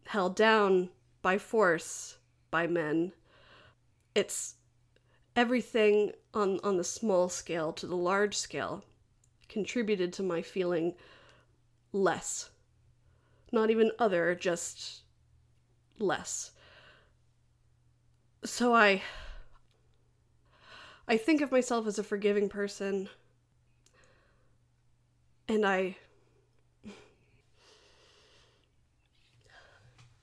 [0.06, 0.90] held down
[1.22, 2.18] by force
[2.50, 3.12] by men.
[4.14, 4.56] It's
[5.36, 8.84] everything on on the small scale to the large scale
[9.48, 10.94] contributed to my feeling
[11.92, 12.50] less
[13.52, 15.02] not even other just
[15.98, 16.50] less
[18.44, 19.02] so i
[21.08, 23.08] i think of myself as a forgiving person
[25.48, 25.96] and i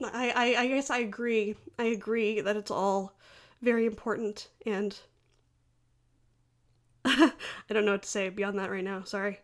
[0.04, 1.56] I, I, I guess I agree.
[1.78, 3.14] I agree that it's all
[3.62, 4.98] very important and
[7.06, 7.32] I
[7.70, 9.04] don't know what to say beyond that right now.
[9.04, 9.40] Sorry.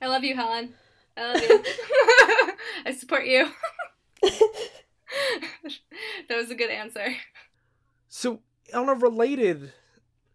[0.00, 0.74] I love you, Helen.
[1.16, 1.58] I love you.
[2.86, 3.48] I support you.
[4.22, 7.14] that was a good answer.
[8.08, 8.40] So,
[8.74, 9.72] on a related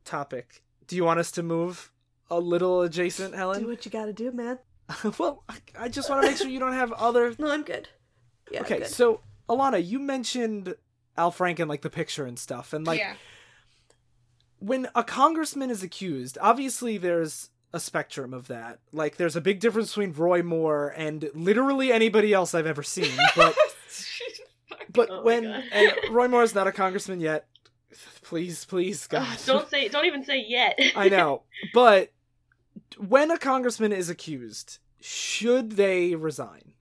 [0.06, 1.92] topic, do you want us to move
[2.30, 3.62] a little adjacent, Helen?
[3.62, 4.60] Do what you gotta do, man.
[5.18, 7.34] well, I- I just want to make sure you don't have other.
[7.40, 7.90] No, I'm good.
[8.52, 8.62] Yeah.
[8.62, 8.88] Okay, good.
[8.88, 10.76] so Alana, you mentioned
[11.18, 13.16] Al Franken, like the picture and stuff, and like yeah.
[14.60, 18.80] when a congressman is accused, obviously there's a spectrum of that.
[18.92, 23.12] Like, there's a big difference between Roy Moore and literally anybody else I've ever seen.
[23.36, 23.56] But
[24.94, 27.48] but Oh when and Roy Moore is not a congressman yet.
[28.24, 29.28] Please, please, God.
[29.30, 29.88] Ugh, don't say.
[29.89, 30.80] Don't even say yet.
[30.96, 32.12] I know, but
[32.98, 36.74] when a congressman is accused, should they resign?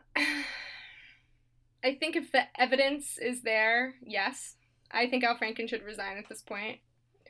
[0.16, 4.56] I think if the evidence is there, yes.
[4.90, 6.80] I think Al Franken should resign at this point.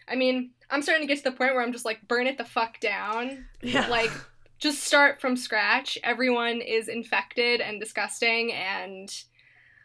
[0.09, 2.39] I mean, I'm starting to get to the point where I'm just like, burn it
[2.39, 3.47] the fuck down.
[3.61, 3.89] Yeah.
[3.89, 4.13] Like,
[4.59, 5.99] just start from scratch.
[6.03, 9.13] Everyone is infected and disgusting, and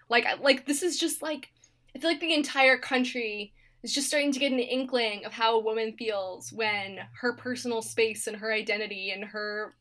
[0.10, 1.50] like, like this is just like,
[1.96, 5.56] I feel like the entire country is just starting to get an inkling of how
[5.56, 9.76] a woman feels when her personal space and her identity and her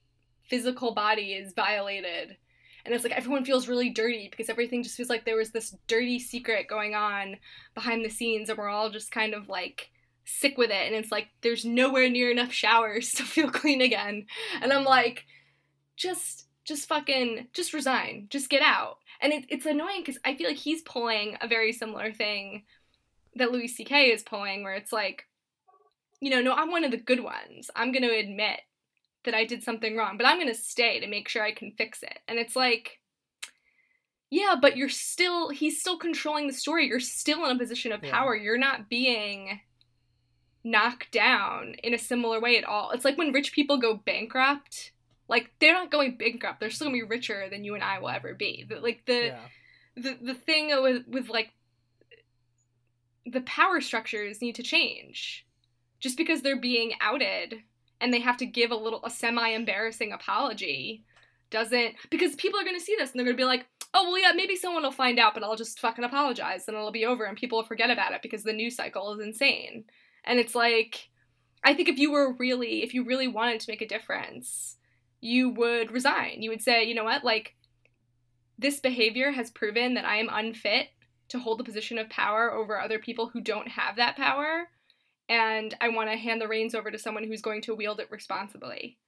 [0.49, 2.37] physical body is violated.
[2.85, 5.77] And it's like everyone feels really dirty because everything just feels like there was this
[5.87, 7.37] dirty secret going on
[7.75, 9.91] behind the scenes, and we're all just kind of like
[10.25, 10.87] sick with it.
[10.87, 14.27] And it's like there's nowhere near enough showers to feel clean again.
[14.63, 15.25] And I'm like,
[15.97, 18.99] just, just fucking, just resign, just get out.
[19.21, 22.64] And it, it's annoying because I feel like he's pulling a very similar thing
[23.37, 24.11] that Louis C.K.
[24.11, 25.27] is pulling, where it's like,
[26.21, 27.71] you know, no, I'm one of the good ones.
[27.77, 28.61] I'm going to admit
[29.25, 31.73] that I did something wrong, but I'm going to stay to make sure I can
[31.73, 32.18] fix it.
[32.27, 33.01] And it's like,
[34.31, 36.87] yeah, but you're still, he's still controlling the story.
[36.87, 38.11] You're still in a position of Yeah.
[38.12, 38.35] power.
[38.37, 39.61] You're not being
[40.64, 42.91] knocked down in a similar way at all.
[42.93, 44.93] It's like when rich people go bankrupt.
[45.31, 46.59] Like they're not going bankrupt.
[46.59, 48.66] They're still gonna be richer than you and I will ever be.
[48.68, 49.39] But like the yeah.
[49.97, 51.53] the the thing with with like
[53.24, 55.47] the power structures need to change.
[56.01, 57.62] Just because they're being outed
[58.01, 61.05] and they have to give a little a semi embarrassing apology
[61.51, 64.11] doesn't because people are going to see this and they're going to be like, "Oh,
[64.11, 67.07] well yeah, maybe someone will find out, but I'll just fucking apologize and it'll be
[67.07, 69.85] over and people will forget about it because the news cycle is insane."
[70.24, 71.11] And it's like
[71.62, 74.76] I think if you were really if you really wanted to make a difference,
[75.21, 76.43] you would resign.
[76.43, 77.25] You would say, "You know what?
[77.25, 77.57] Like
[78.59, 80.89] this behavior has proven that I am unfit
[81.29, 84.68] to hold the position of power over other people who don't have that power,
[85.29, 88.11] and I want to hand the reins over to someone who's going to wield it
[88.11, 88.99] responsibly.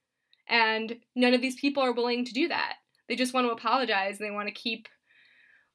[0.47, 2.75] And none of these people are willing to do that.
[3.07, 4.87] They just want to apologize and they want to keep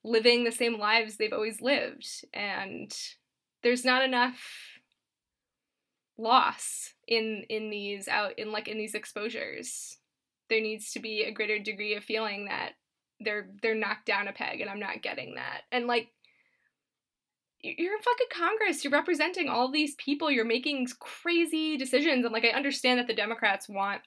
[0.04, 2.06] living the same lives they've always lived.
[2.32, 2.92] And
[3.62, 4.40] there's not enough
[6.16, 9.97] loss in in these out in like in these exposures.
[10.48, 12.72] There needs to be a greater degree of feeling that
[13.20, 15.62] they're they're knocked down a peg and I'm not getting that.
[15.72, 16.08] And like
[17.60, 18.84] you're in fucking Congress.
[18.84, 20.30] You're representing all these people.
[20.30, 22.24] You're making crazy decisions.
[22.24, 24.02] And like I understand that the Democrats want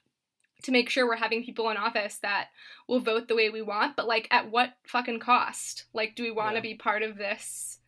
[0.62, 2.48] to make sure we're having people in office that
[2.88, 5.84] will vote the way we want, but like at what fucking cost?
[5.92, 6.60] Like do we want to Yeah.
[6.62, 7.78] be part of this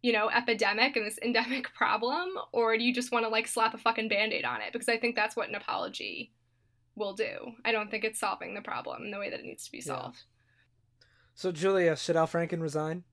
[0.00, 3.74] you know, epidemic and this endemic problem, or do you just want to like slap
[3.74, 4.72] a fucking band-aid on it?
[4.72, 6.30] Because I think that's what an apology
[6.98, 7.52] will do.
[7.64, 9.78] I don't think it's solving the problem in the way that it needs to be
[9.78, 9.84] Yeah.
[9.84, 10.22] solved.
[11.34, 13.04] So, Julia, should Al Franken resign?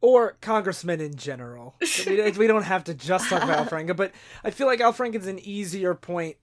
[0.00, 1.76] Or congressmen in general?
[2.06, 4.12] we, we don't have to just talk about Al Franken, but
[4.42, 6.36] I feel like Al Franken's an easier point.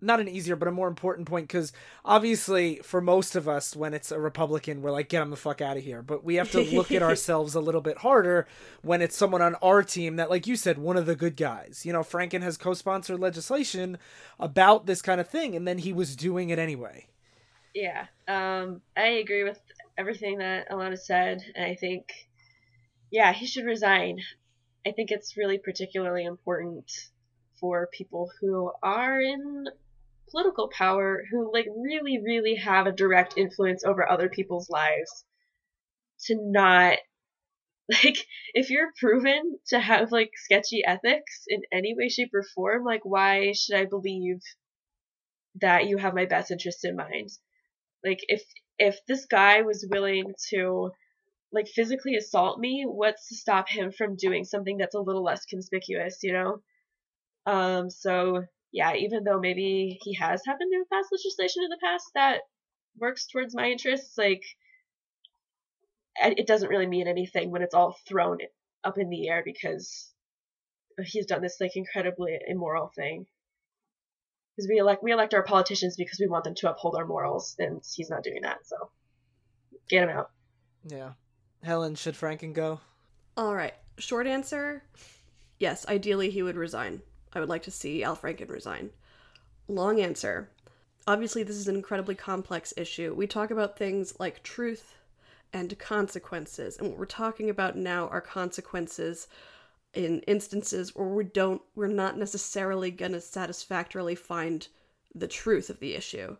[0.00, 1.72] Not an easier, but a more important point because
[2.04, 5.60] obviously, for most of us, when it's a Republican, we're like, get him the fuck
[5.60, 6.02] out of here.
[6.02, 8.46] But we have to look at ourselves a little bit harder
[8.82, 11.82] when it's someone on our team that, like you said, one of the good guys.
[11.84, 13.98] You know, Franken has co sponsored legislation
[14.38, 17.08] about this kind of thing, and then he was doing it anyway.
[17.74, 19.60] Yeah, um, I agree with
[19.96, 22.28] everything that Alana said, and I think,
[23.10, 24.20] yeah, he should resign.
[24.86, 27.10] I think it's really particularly important
[27.60, 29.66] for people who are in
[30.30, 35.24] political power, who like really, really have a direct influence over other people's lives,
[36.26, 36.98] to not
[38.04, 38.18] like
[38.54, 43.04] if you're proven to have like sketchy ethics in any way, shape, or form, like
[43.04, 44.40] why should I believe
[45.60, 47.30] that you have my best interest in mind?
[48.04, 48.42] Like if
[48.78, 50.90] if this guy was willing to
[51.52, 55.44] like physically assault me, what's to stop him from doing something that's a little less
[55.46, 56.62] conspicuous, you know?
[57.46, 62.06] Um so yeah, even though maybe he has happened to pass legislation in the past
[62.14, 62.40] that
[62.98, 64.42] works towards my interests, like
[66.20, 68.38] it doesn't really mean anything when it's all thrown
[68.82, 70.12] up in the air because
[71.04, 73.26] he's done this like incredibly immoral thing.
[74.56, 77.54] Because we elect we elect our politicians because we want them to uphold our morals,
[77.58, 78.58] and he's not doing that.
[78.64, 78.90] So
[79.88, 80.30] get him out.
[80.84, 81.12] Yeah.
[81.62, 82.80] Helen, should Franken go?
[83.36, 83.74] All right.
[83.98, 84.82] Short answer
[85.58, 87.02] yes, ideally he would resign.
[87.34, 88.90] I would like to see Al Franken resign.
[89.68, 90.48] Long answer
[91.08, 93.14] obviously, this is an incredibly complex issue.
[93.14, 94.94] We talk about things like truth
[95.52, 99.26] and consequences, and what we're talking about now are consequences
[99.94, 104.68] in instances where we don't we're not necessarily going to satisfactorily find
[105.14, 106.36] the truth of the issue.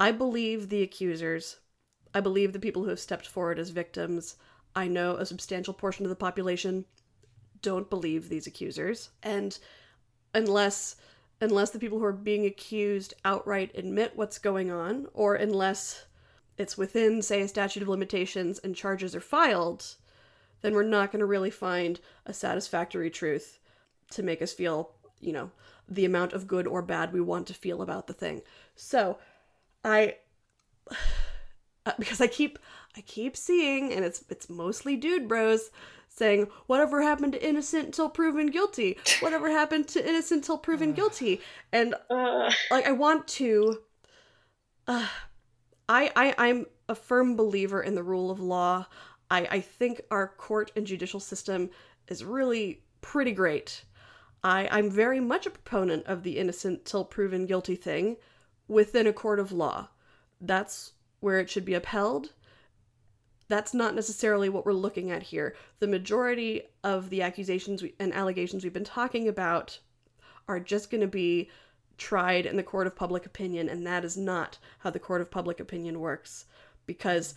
[0.00, 1.58] I believe the accusers.
[2.12, 4.34] I believe the people who have stepped forward as victims.
[4.74, 6.86] I know a substantial portion of the population
[7.62, 9.10] don't believe these accusers.
[9.22, 9.58] And
[10.34, 10.96] unless
[11.40, 16.04] unless the people who are being accused outright admit what's going on, or unless
[16.58, 19.96] it's within, say, a statute of limitations and charges are filed,
[20.60, 23.58] then we're not going to really find a satisfactory truth
[24.10, 24.90] to make us feel,
[25.20, 25.50] you know,
[25.88, 28.42] the amount of good or bad we want to feel about the thing.
[28.76, 29.18] So,
[29.84, 30.16] I
[31.86, 32.58] uh, because I keep
[32.96, 35.70] I keep seeing and it's it's mostly dude bros
[36.20, 38.90] saying whatever happened to innocent till proven guilty
[39.24, 41.40] whatever happened to innocent till proven guilty
[41.72, 43.50] and Uh, like I want to
[44.86, 45.06] uh,
[45.88, 48.86] I I I'm a firm believer in the rule of law.
[49.30, 51.70] I I think our court and judicial system
[52.08, 53.84] is really pretty great.
[54.42, 58.16] I I'm very much a proponent of the innocent till proven guilty thing
[58.68, 59.88] within a court of law.
[60.40, 62.32] That's where it should be upheld.
[63.50, 65.56] That's not necessarily what we're looking at here.
[65.80, 69.80] The majority of the accusations and allegations we've been talking about
[70.46, 71.50] are just going to be
[71.98, 75.32] tried in the court of public opinion, and that is not how the court of
[75.32, 76.44] public opinion works.
[76.86, 77.34] Because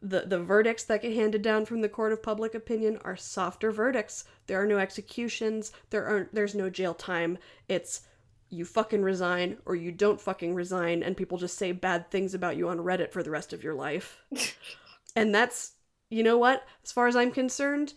[0.00, 3.72] the, the verdicts that get handed down from the court of public opinion are softer
[3.72, 4.24] verdicts.
[4.46, 7.36] There are no executions, there aren't there's no jail time.
[7.68, 8.02] It's
[8.48, 12.56] you fucking resign or you don't fucking resign, and people just say bad things about
[12.56, 14.22] you on Reddit for the rest of your life.
[15.16, 15.72] and that's
[16.10, 16.66] you know what?
[16.84, 17.94] As far as I'm concerned,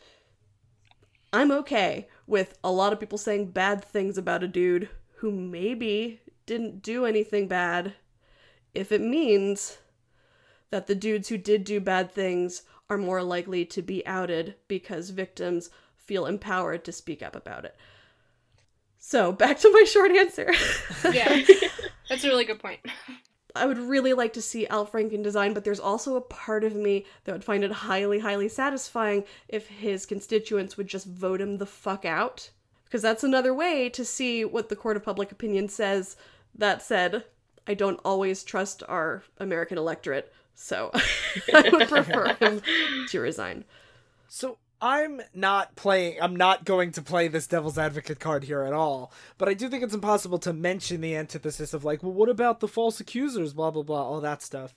[1.34, 6.22] I'm okay with a lot of people saying bad things about a dude who maybe
[6.46, 7.94] didn't do anything bad
[8.74, 9.80] if it means
[10.70, 15.10] that the dudes who did do bad things are more likely to be outed because
[15.10, 17.76] victims feel empowered to speak up about it.
[18.98, 20.52] So, back to my short answer.
[21.12, 21.44] Yeah.
[22.10, 22.80] That's a really good point.
[23.56, 26.76] I would really like to see Al Franken design, but there's also a part of
[26.76, 31.58] me that would find it highly, highly satisfying if his constituents would just vote him
[31.58, 32.50] the fuck out.
[32.84, 36.16] Because that's another way to see what the court of public opinion says.
[36.54, 37.24] That said,
[37.68, 40.92] I don't always trust our American electorate, so
[41.54, 42.62] I would prefer him
[43.10, 43.66] to resign.
[44.28, 46.20] So I'm not playing.
[46.22, 49.12] I'm not going to play this devil's advocate card here at all.
[49.40, 52.60] But I do think it's impossible to mention the antithesis of like, well, what about
[52.60, 53.54] the false accusers?
[53.54, 54.76] Blah blah blah, all that stuff.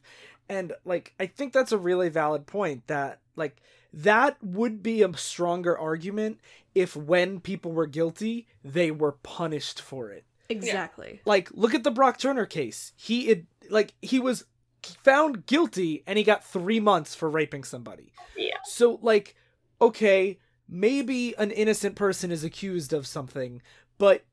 [0.48, 2.86] And like, I think that's a really valid point.
[2.86, 3.60] That like
[3.92, 6.40] that would be a stronger argument
[6.74, 10.24] if when people were guilty, they were punished for it.
[10.48, 11.20] Exactly.
[11.26, 12.94] Like, look at the Brock Turner case.
[12.96, 14.46] He it, like he was
[14.82, 18.14] found guilty and he got three months for raping somebody.
[18.38, 18.56] Yeah.
[18.64, 19.34] So like,
[19.80, 23.62] okay, maybe an innocent person is accused of something,
[23.96, 24.24] but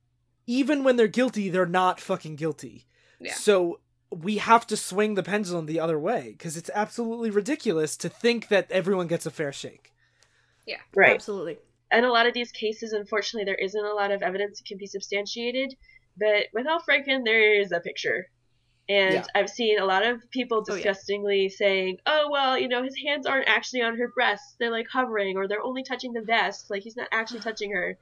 [0.47, 2.85] even when they're guilty, they're not fucking guilty.
[3.19, 3.33] Yeah.
[3.33, 3.79] So
[4.11, 8.49] we have to swing the pendulum the other way because it's absolutely ridiculous to think
[8.49, 9.93] that everyone gets a fair shake.
[10.65, 11.13] Yeah, right.
[11.13, 11.57] Absolutely.
[11.91, 14.77] And a lot of these cases, unfortunately, there isn't a lot of evidence that can
[14.77, 15.75] be substantiated.
[16.17, 18.27] But with Al Franken, there is a picture.
[18.87, 19.23] And Yeah.
[19.33, 20.75] I've seen a lot of people Oh, yeah.
[20.83, 24.55] disgustingly saying, oh, well, you know, his hands aren't actually on her breasts.
[24.59, 26.69] They're like hovering, or they're only touching the vest.
[26.69, 27.97] Like, he's not actually touching her.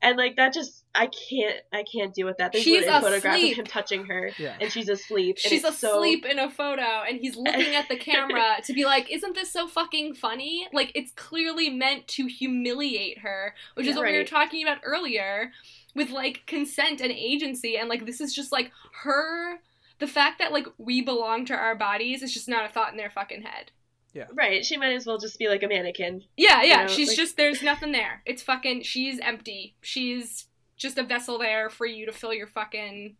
[0.00, 2.52] And, like, that just, I can't, I can't deal with that.
[2.52, 4.56] There's She's literally a photograph of him touching her, Yeah.
[4.60, 5.38] and she's asleep.
[5.42, 8.72] and She's it's so- asleep in a photo and he's looking at the camera to
[8.72, 10.68] be like, Isn't this so fucking funny?
[10.72, 15.50] Like, it's clearly meant to humiliate her, which is what we were talking about earlier
[15.96, 17.76] with like consent and agency.
[17.76, 18.70] And like, this is just like
[19.02, 19.58] her.
[19.98, 22.96] The fact that like we belong to our bodies is just not a thought in
[22.96, 23.72] their fucking head.
[24.14, 24.24] Yeah.
[24.32, 26.22] Right, she might as well just be like a mannequin.
[26.36, 26.82] Yeah, yeah.
[26.82, 28.22] know, she's like- just there's nothing there.
[28.24, 29.76] It's fucking she's empty.
[29.80, 30.46] She's
[30.76, 33.16] just a vessel there for you to fill your fucking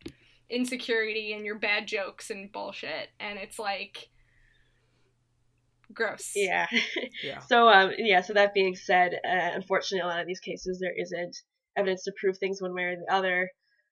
[0.48, 3.10] insecurity and your bad jokes and bullshit.
[3.20, 4.08] And it's like
[5.92, 6.32] gross.
[6.34, 6.66] Yeah.
[7.22, 7.40] Yeah.
[7.40, 10.94] So um yeah, so that being said, uh, unfortunately a lot of these cases there
[10.96, 11.36] isn't
[11.76, 13.50] evidence to prove things one way or the other,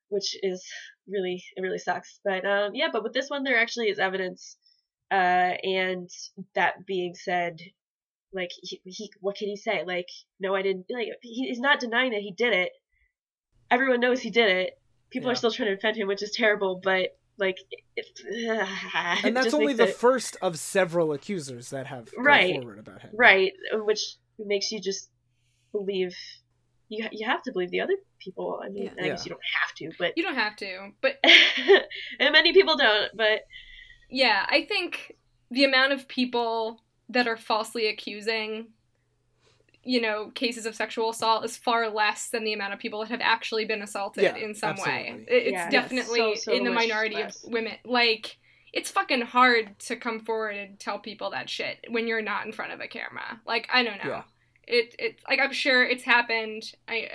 [0.09, 0.65] which is
[1.09, 2.21] really it really sucks.
[2.25, 4.57] But um yeah, but with this one there actually is evidence
[5.11, 5.15] uh
[5.63, 6.09] and
[6.55, 7.59] that being said
[8.33, 9.85] like he, he what can he say?
[9.87, 10.09] Like
[10.41, 12.73] no I didn't like he, he's not denying that he did it.
[13.71, 14.79] Everyone knows he did it.
[15.11, 15.33] People Yeah.
[15.33, 17.57] are still trying to defend him, which is terrible, but like
[17.97, 18.07] it,
[19.25, 22.55] And that's only the it- first of several accusers that have come Right.
[22.55, 23.11] forward about him.
[23.15, 25.09] right which makes you just
[25.73, 26.15] believe
[26.89, 29.05] you you have to believe the other people i mean Yeah.
[29.05, 30.91] i guess you don't have to but You don't have to.
[31.01, 31.19] But
[32.21, 33.41] and many people don't but
[34.09, 35.17] yeah, I think
[35.51, 38.69] the amount of people that are falsely accusing
[39.83, 43.09] you know cases of sexual assault is far less than the amount of people that
[43.11, 45.35] have actually been assaulted Yeah, in some way absolutely.
[45.35, 45.71] It- it's Yeah.
[45.71, 47.45] definitely So- so in the minority less.
[47.45, 48.37] of women like
[48.73, 52.53] it's fucking hard to come forward and tell people that shit when you're not in
[52.53, 54.23] front of a camera like i don't know Yeah.
[54.67, 57.09] It it's like i'm sure it's happened i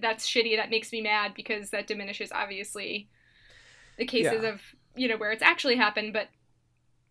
[0.00, 3.08] that's shitty that makes me mad because that diminishes obviously
[3.98, 4.50] the cases Yeah.
[4.50, 4.60] of
[4.94, 6.28] you know where it's actually happened but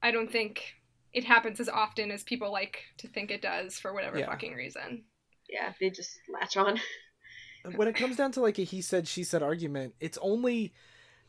[0.04, 0.76] i don't think
[1.14, 4.28] it happens as often as people like to think it does for whatever Yeah.
[4.28, 5.04] fucking reason
[5.50, 6.80] yeah they just latch on
[7.76, 10.72] when it comes down to like a he said she said argument, it's only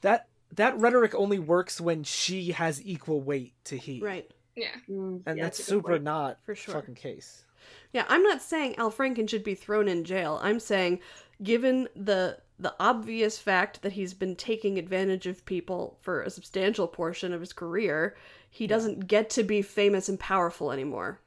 [0.02, 4.00] that that rhetoric only works when she has equal weight to he.
[4.02, 4.30] Right.
[4.54, 4.66] Yeah.
[4.86, 6.02] Mm, And yeah, that's a super point.
[6.04, 6.74] not For sure.
[6.74, 7.45] fucking case.
[7.92, 10.38] Yeah, I'm not saying Al Franken should be thrown in jail.
[10.42, 11.00] I'm saying,
[11.42, 16.88] given the the obvious fact that he's been taking advantage of people for a substantial
[16.88, 18.16] portion of his career,
[18.48, 21.20] he doesn't get to be famous and powerful anymore.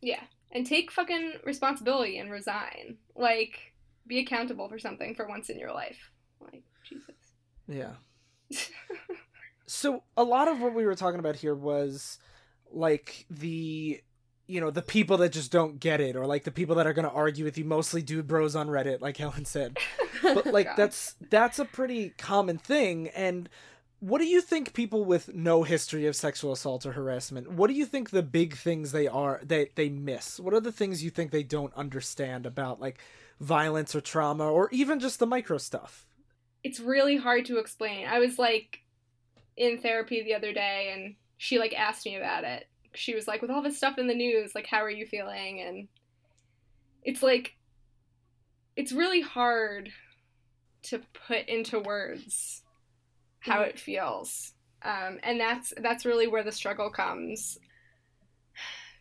[0.00, 0.22] Yeah.
[0.52, 2.98] And take fucking responsibility and resign.
[3.16, 3.74] Like,
[4.06, 6.12] be accountable for something for once in your life.
[6.40, 7.16] Like, Jesus.
[7.66, 7.94] Yeah.
[9.66, 12.18] so a lot of what we were talking about here was
[12.70, 14.00] like the
[14.48, 16.92] you know the people that just don't get it or like the people that are
[16.92, 19.78] going to argue with you mostly dude bros on reddit like helen said
[20.22, 20.76] but like God.
[20.76, 23.48] that's that's a pretty common thing and
[24.00, 27.74] what do you think people with no history of sexual assault or harassment what do
[27.74, 31.10] you think the big things they are they they miss what are the things you
[31.10, 33.00] think they don't understand about like
[33.40, 36.08] violence or trauma or even just the micro stuff
[36.64, 38.06] it's really hard to explain.
[38.06, 38.80] I was like
[39.56, 42.66] in therapy the other day and she like asked me about it.
[42.98, 45.60] She was like, with all this stuff in the news, like, how are you feeling?
[45.60, 45.88] And
[47.02, 47.56] it's like,
[48.76, 49.90] it's really hard
[50.84, 52.62] to put into words
[53.40, 54.52] how it feels.
[54.82, 57.58] Um, and that's that's really where the struggle comes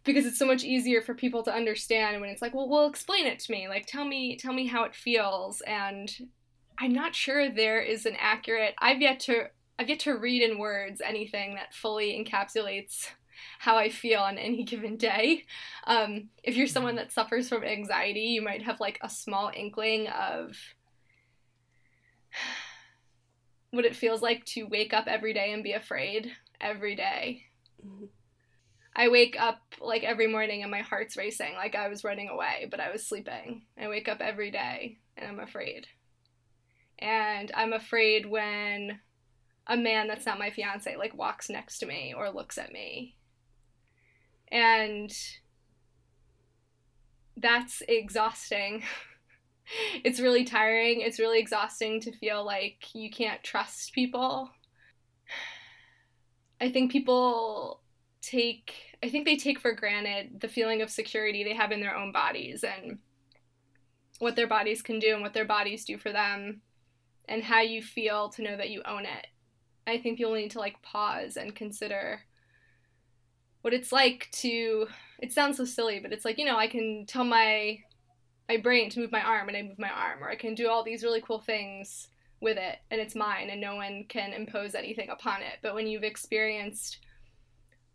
[0.03, 3.27] because it's so much easier for people to understand when it's like well well explain
[3.27, 6.09] it to me like tell me tell me how it feels and
[6.77, 8.75] I'm not sure there is an accurate.
[8.79, 9.45] I've yet to
[9.79, 13.09] I've yet to read in words anything that fully encapsulates
[13.59, 15.45] how I feel on any given day.
[15.85, 20.07] Um, if you're someone that suffers from anxiety, you might have like a small inkling
[20.07, 20.55] of
[23.71, 27.43] what it feels like to wake up every day and be afraid every day.
[27.83, 28.09] Mhm.
[28.95, 32.67] I wake up like every morning and my heart's racing, like I was running away,
[32.69, 33.65] but I was sleeping.
[33.77, 35.87] I wake up every day and I'm afraid.
[36.99, 38.99] And I'm afraid when
[39.67, 43.16] a man that's not my fiance like walks next to me or looks at me.
[44.51, 45.11] And
[47.35, 48.83] that's exhausting.
[50.03, 51.01] it's really tiring.
[51.01, 54.49] It's really exhausting to feel like you can't trust people.
[56.61, 57.81] I think people
[58.21, 58.73] take
[59.03, 62.11] I think they take for granted the feeling of security they have in their own
[62.11, 62.97] bodies and
[64.19, 66.61] what their bodies can do and what their bodies do for them
[67.29, 69.27] and how you feel to know that you own it.
[69.85, 72.21] I think people need to like pause and consider
[73.61, 74.87] what it's like to
[75.19, 77.79] it sounds so silly, but it's like, you know, I can tell my
[78.47, 80.69] my brain to move my arm and I move my arm or I can do
[80.69, 82.07] all these really cool things
[82.39, 85.57] with it and it's mine and no one can impose anything upon it.
[85.61, 86.99] But when you've experienced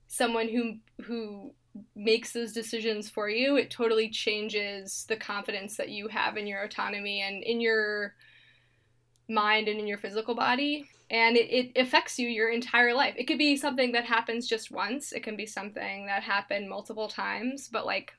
[0.09, 1.55] someone who who
[1.97, 6.63] makes those decisions for you, it totally changes the confidence that you have in your
[6.63, 8.15] autonomy and in your
[9.29, 10.87] mind and in your physical body.
[11.13, 13.15] And it, it affects you your entire life.
[13.19, 17.07] It could be something that happens just once, it can be something that happened multiple
[17.07, 18.15] times, but like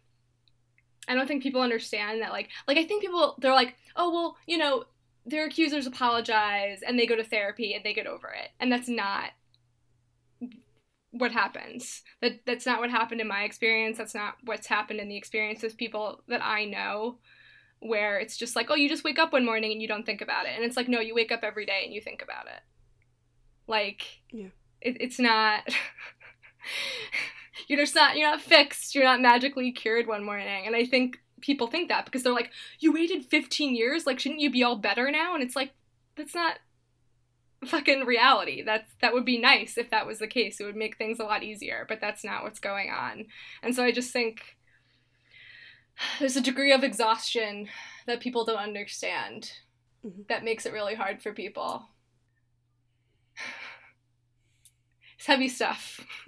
[1.08, 4.38] I don't think people understand that like like I think people they're like, "Oh, well,
[4.46, 4.86] you know,
[5.26, 8.88] their accusers apologize and they go to therapy and they get over it." And that's
[8.88, 9.32] not
[11.12, 12.04] what happens.
[12.22, 13.98] That that's not what happened in my experience.
[13.98, 17.18] That's not what's happened in the experience of people that I know
[17.80, 20.22] where it's just like, "Oh, you just wake up one morning and you don't think
[20.22, 22.48] about it." And it's like, "No, you wake up every day and you think about
[22.48, 22.62] it."
[23.68, 24.47] Like Yeah.
[24.82, 25.64] it, it's not
[27.68, 28.95] you're just not you're not fixed.
[28.95, 30.66] You're not magically cured one morning.
[30.66, 34.41] And I think people think that because they're like, "You waited 15 years, like shouldn't
[34.41, 35.72] you be all better now?" And it's like
[36.16, 36.59] that's not
[37.66, 38.61] fucking reality.
[38.61, 40.59] That's that would be nice if that was the case.
[40.59, 43.26] It would make things a lot easier, but that's not what's going on.
[43.61, 44.57] And so I just think
[46.20, 47.70] there's a degree of exhaustion
[48.07, 49.51] that people don't understand
[50.05, 50.28] Mhm.
[50.28, 51.88] that makes it really hard for people.
[55.24, 56.05] It's heavy stuff.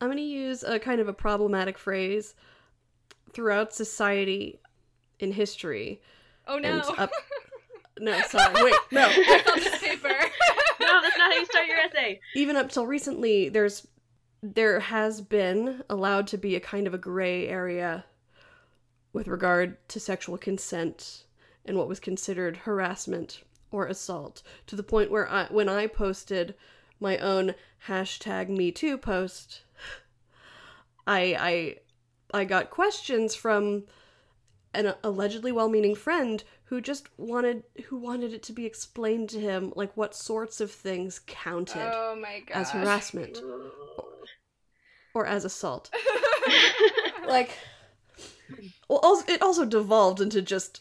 [0.00, 2.36] Oh I'm going to use a kind of a problematic phrase
[3.32, 4.60] throughout society
[5.18, 6.00] in history.
[6.46, 6.78] oh no.
[6.98, 7.10] Up.
[8.00, 8.62] No, sorry.
[8.62, 9.08] Wait, no.
[9.08, 10.06] I felt this paper.
[10.80, 12.20] no, that's not how you start your essay.
[12.36, 13.88] Even up till recently, there's
[14.40, 18.04] there has been allowed to be a kind of a gray area
[19.12, 21.24] with regard to sexual consent
[21.64, 26.54] and what was considered harassment or assault to the point where I, when I posted
[27.00, 27.54] my own
[27.86, 29.62] hashtag Me Too post,
[31.06, 31.76] I
[32.32, 33.84] I I got questions from
[34.74, 39.72] an allegedly well-meaning friend who just wanted who wanted it to be explained to him
[39.74, 43.40] like what sorts of things counted Oh as harassment
[45.14, 45.90] or as assault.
[47.26, 47.50] Like
[48.88, 50.80] well, also, it also devolved into just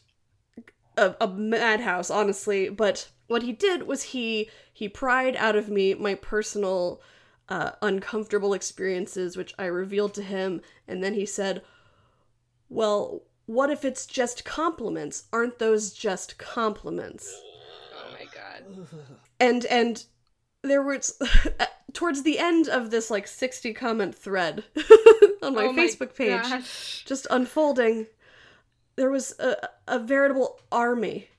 [0.98, 2.70] a, a madhouse, honestly.
[2.70, 7.02] But what he did was he he pried out of me my personal
[7.50, 11.62] uh, uncomfortable experiences, which I revealed to him, and then he said,
[12.70, 15.28] "Well, what if it's just compliments?
[15.32, 17.42] Aren't those just compliments?"
[17.96, 18.88] Oh my god.
[19.40, 20.04] and and
[20.64, 21.18] there was
[21.94, 24.64] towards the end of this like 60 comment thread
[25.42, 27.04] on my Oh my facebook page gosh.
[27.06, 28.08] just unfolding
[28.98, 29.56] there was a,
[29.88, 31.30] a veritable army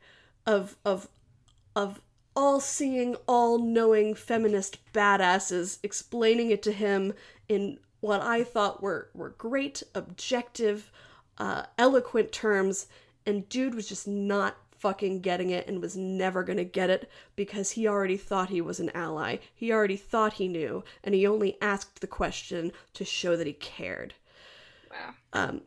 [0.46, 1.08] of of
[1.76, 2.00] of
[2.34, 7.12] all seeing all knowing feminist badasses explaining it to him
[7.48, 10.90] in what i thought were were great objective
[11.38, 12.86] uh, eloquent terms
[13.26, 17.72] and dude was just not fucking getting it and was never gonna get it because
[17.72, 21.56] he already thought he was an ally he already thought he knew and he only
[21.60, 24.14] asked the question to show that he cared
[24.90, 25.14] Wow.
[25.32, 25.60] um,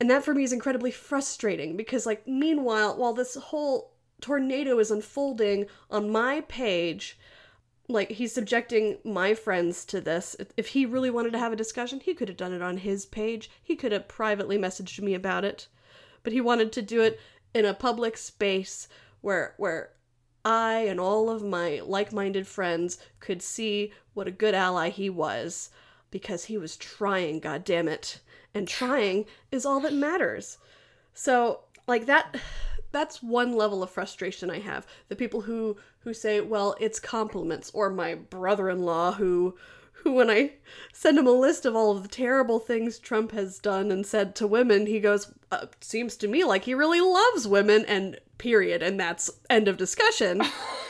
[0.00, 4.90] and that for me is incredibly frustrating because, like, meanwhile, while this whole tornado is
[4.90, 7.18] unfolding on my page,
[7.88, 10.36] like, he's subjecting my friends to this.
[10.56, 13.06] If- he really wanted to have a discussion, he could have done it on his
[13.06, 13.50] page.
[13.62, 15.68] He could have privately messaged me about it.
[16.22, 17.18] But he wanted to do it
[17.54, 18.88] in a public space
[19.20, 19.92] where, where
[20.44, 25.10] I and all of my like minded friends could see what a good ally he
[25.10, 25.70] was
[26.10, 28.20] because he was trying, goddammit.
[28.58, 30.58] And trying is all that matters.
[31.14, 32.36] So, like that
[32.90, 34.86] that's one level of frustration I have.
[35.08, 39.56] The people who who say, "Well, it's compliments," or my brother-in-law who
[39.92, 40.52] who when I
[40.92, 44.34] send him a list of all of the terrible things Trump has done and said
[44.36, 48.82] to women, he goes, uh, "Seems to me like he really loves women." And period.
[48.82, 50.42] And that's end of discussion.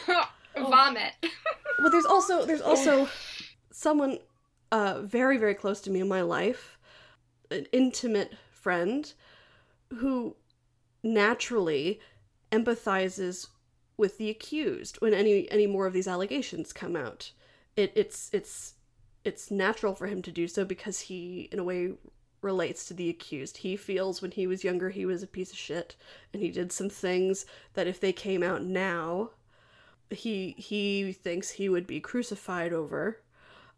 [0.57, 1.13] Vomit.
[1.79, 3.09] but there's also there's also
[3.71, 4.19] someone
[4.73, 6.78] uh very very close to me in my life
[7.51, 9.13] an intimate friend
[9.99, 10.37] who
[11.03, 12.01] naturally
[12.53, 13.49] empathizes
[13.97, 17.33] with the accused when any any more of these allegations come out.
[17.77, 18.75] It it's it's
[19.25, 21.93] it's natural for him to do so because he in a way
[22.41, 23.59] relates to the accused.
[23.59, 25.97] He feels when he was younger he was a piece of shit
[26.33, 27.45] and he did some things
[27.75, 29.31] that if they came out now
[30.11, 33.21] he he thinks he would be crucified over.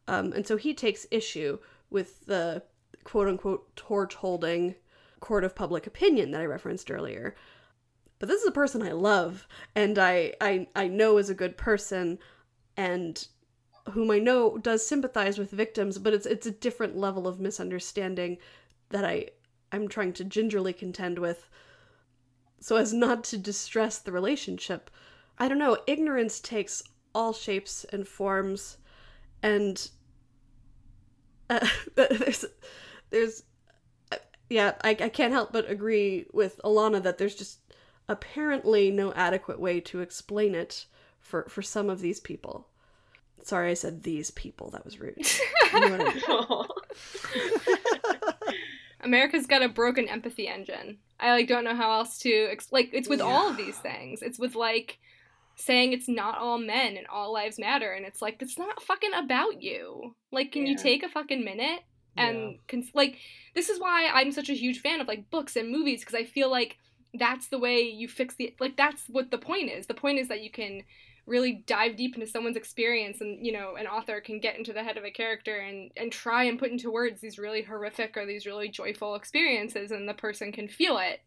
[0.06, 1.58] Um, and so he takes issue
[1.88, 2.62] with the
[3.04, 4.74] quote unquote torch holding
[5.20, 7.34] court of public opinion that I referenced earlier.
[8.18, 11.56] But this is a person I love and I, I I know is a good
[11.56, 12.18] person
[12.76, 13.26] and
[13.90, 18.38] whom I know does sympathize with victims, but it's it's a different level of misunderstanding
[18.90, 19.28] that I
[19.72, 21.48] I'm trying to gingerly contend with
[22.60, 24.90] so as not to distress the relationship.
[25.38, 26.82] I don't know, ignorance takes
[27.14, 28.76] all shapes and forms
[29.42, 29.90] and
[31.50, 32.44] uh, there's
[33.10, 33.42] there's
[34.12, 34.16] uh,
[34.48, 37.58] yeah I, I can't help but agree with alana that there's just
[38.08, 40.86] apparently no adequate way to explain it
[41.20, 42.68] for for some of these people
[43.42, 45.16] sorry i said these people that was rude
[45.72, 46.64] You know I
[48.46, 48.54] mean?
[49.02, 50.98] America's got a broken empathy engine.
[51.18, 54.22] I like don't know how else to ex- like it's with all of these things.
[54.22, 54.98] It's with like
[55.56, 59.12] saying it's not all men and all lives matter and it's like it's not fucking
[59.14, 60.14] about you.
[60.32, 61.80] Like can you take a fucking minute
[62.20, 63.18] and cons- like
[63.54, 66.24] this is why I'm such a huge fan of like books and movies because I
[66.24, 66.78] feel like
[67.14, 69.86] that's the way you fix the like that's what the point is.
[69.86, 70.82] The point is that you can
[71.26, 74.82] really dive deep into someone's experience and you know an author can get into the
[74.82, 78.26] head of a character and and try and put into words these really horrific or
[78.26, 81.20] these really joyful experiences and the person can feel it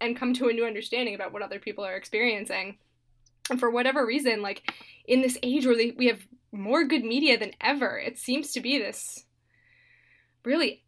[0.00, 2.78] and come to a new understanding about what other people are experiencing
[3.50, 4.72] and for whatever reason like
[5.06, 6.20] in this age where they, we have
[6.52, 9.24] more good media than ever it seems to be this
[10.44, 10.82] really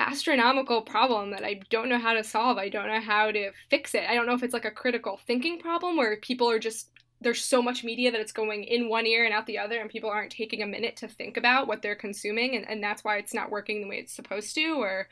[0.00, 2.56] astronomical problem that I don't know how to solve.
[2.56, 4.04] I don't know how to fix it.
[4.08, 6.90] I don't know if it's like a critical thinking problem where people are just
[7.22, 9.90] there's so much media that it's going in one ear and out the other and
[9.90, 13.18] people aren't taking a minute to think about what they're consuming and, and that's why
[13.18, 15.06] it's not working the way it's supposed to or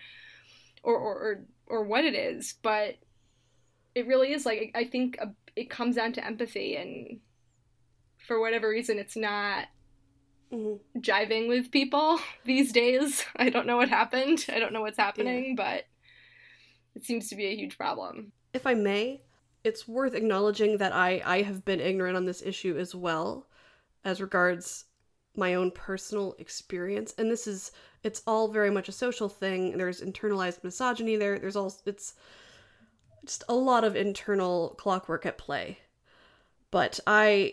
[0.83, 2.55] or or or, or what it is.
[2.63, 2.97] But
[3.95, 7.21] it really is like I think a, it comes down to empathy and
[8.27, 9.67] for whatever reason it's not
[10.53, 10.81] Mhm.
[10.99, 13.25] jiving with people these days.
[13.37, 14.47] I don't know what happened.
[14.49, 15.85] I don't know what's happening, but
[16.95, 18.33] it seems to be a huge problem.
[18.55, 19.21] if I may,
[19.65, 23.47] it's worth acknowledging that I I have been ignorant on this issue as well,
[24.05, 24.85] as regards
[25.37, 27.15] my own personal experience.
[27.19, 27.71] And this is
[28.03, 29.77] it's all very much a social thing.
[29.77, 31.39] There's internalized misogyny there.
[31.39, 32.15] There's all it's
[33.25, 35.79] just a lot of internal clockwork at play.
[36.71, 37.53] But I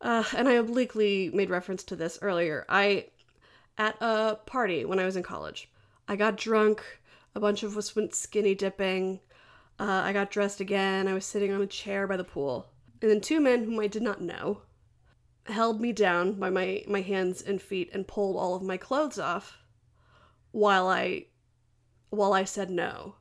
[0.00, 2.64] uh, and I obliquely made reference to this earlier.
[2.68, 3.06] I
[3.78, 5.70] at a party when I was in college.
[6.08, 6.82] I got drunk.
[7.34, 9.20] a bunch of us went skinny dipping.
[9.78, 11.08] Uh, I got dressed again.
[11.08, 12.70] I was sitting on a chair by the pool.
[13.00, 14.62] And then two men whom I did not know
[15.44, 19.18] held me down by my, my hands and feet and pulled all of my clothes
[19.18, 19.58] off
[20.52, 21.26] while I
[22.10, 23.14] while I said no.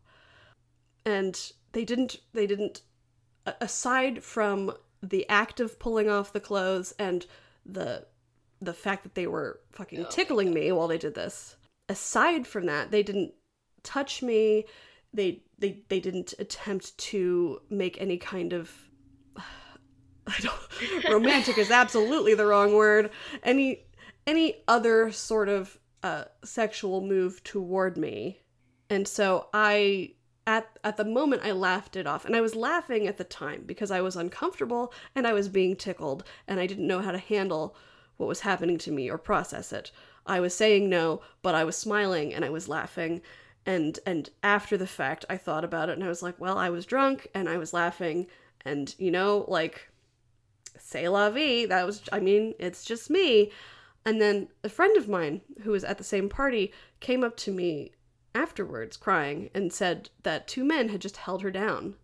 [1.06, 1.40] And
[1.72, 2.82] they didn't they didn't
[3.62, 7.26] aside from the act of pulling off the clothes and
[7.66, 8.06] the
[8.62, 11.56] the fact that they were fucking tickling me while they did this.
[11.88, 13.34] Aside from that, they didn't
[13.84, 14.66] touch me.
[15.14, 18.72] They they they didn't attempt to make any kind of
[20.28, 23.12] I don't romantic is absolutely the wrong word.
[23.44, 23.86] Any
[24.28, 28.40] any other sort of uh, sexual move toward me.
[28.90, 30.14] And so I
[30.50, 32.26] at at the moment I laughed it off.
[32.26, 35.76] And I was laughing at the time because I was uncomfortable and I was being
[35.76, 37.76] tickled and I didn't know how to handle
[38.18, 39.92] what was happening to me or process it.
[40.26, 43.22] I was saying no, but I was smiling and I was laughing.
[43.64, 46.72] And and after the fact I thought about it and I was like, well, I
[46.72, 48.26] was drunk and I was laughing
[48.66, 49.92] and you know, like
[50.80, 53.52] say la vie, that was I mean, it's just me.
[54.04, 57.52] And then a friend of mine who was at the same party came up to
[57.52, 57.92] me
[58.40, 61.96] afterwards crying and said that two men had just held her down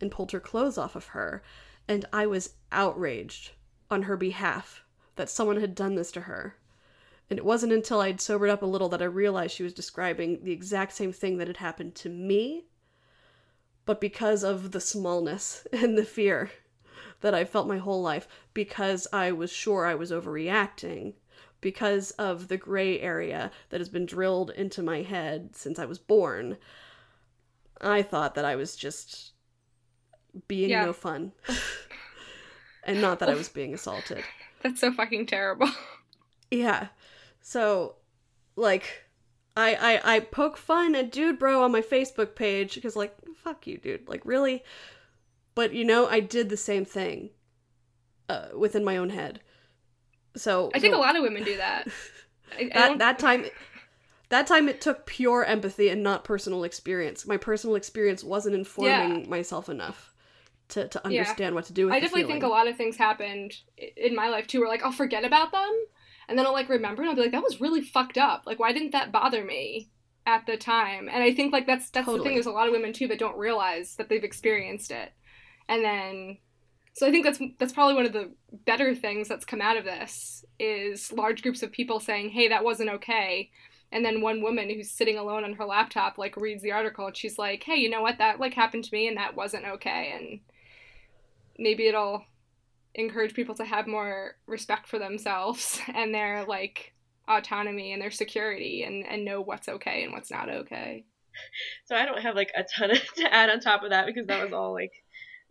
[0.00, 1.42] and pulled her clothes off of her.
[1.86, 3.52] And I was outraged
[3.88, 4.82] on her behalf
[5.14, 6.56] that someone had done this to her.
[7.30, 10.42] And it wasn't until I'd sobered up a little that I realized she was describing
[10.42, 12.66] the exact same thing that had happened to me.
[13.84, 16.50] But because of the smallness and the fear
[17.20, 21.14] that I felt my whole life, because I was sure I was overreacting,
[21.60, 25.98] because of the gray area that has been drilled into my head since I was
[25.98, 26.56] born.
[27.80, 29.32] I thought that I was just
[30.48, 30.84] being yeah.
[30.84, 31.32] no fun.
[32.84, 34.22] and not that I was being assaulted.
[34.62, 35.68] That's so fucking terrible.
[36.48, 36.86] Yeah.
[37.40, 37.96] So
[38.54, 39.02] like
[39.56, 43.66] I I I poke fun at dude bro on my Facebook page because like fuck
[43.66, 44.08] you dude.
[44.08, 44.62] Like really?
[45.56, 47.30] But you know, I did the same thing
[48.28, 49.40] uh, within my own head.
[50.36, 51.88] So I think so, a lot of women do that.
[52.58, 53.44] I, that I that time
[54.28, 57.26] that time it took pure empathy and not personal experience.
[57.26, 59.28] My personal experience wasn't informing yeah.
[59.28, 60.14] myself enough
[60.68, 61.54] to, to understand yeah.
[61.54, 62.40] what to do with I definitely feeling.
[62.40, 63.52] think a lot of things happened
[63.96, 65.84] in my life too where like I'll forget about them
[66.28, 68.42] and then I'll like remember and I'll be like that was really fucked up.
[68.46, 69.90] Like why didn't that bother me
[70.26, 71.08] at the time?
[71.08, 72.18] And I think like that's that's totally.
[72.18, 75.12] the thing there's a lot of women too that don't realize that they've experienced it.
[75.68, 76.38] And then
[76.96, 78.30] so I think that's that's probably one of the
[78.64, 82.64] better things that's come out of this is large groups of people saying, "Hey, that
[82.64, 83.50] wasn't okay."
[83.92, 87.14] And then one woman who's sitting alone on her laptop like reads the article and
[87.14, 88.16] she's like, "Hey, you know what?
[88.16, 90.40] That like happened to me and that wasn't okay." And
[91.58, 92.24] maybe it'll
[92.94, 96.94] encourage people to have more respect for themselves and their like
[97.28, 101.04] autonomy and their security and and know what's okay and what's not okay.
[101.84, 104.42] So I don't have like a ton to add on top of that because that
[104.42, 104.92] was all like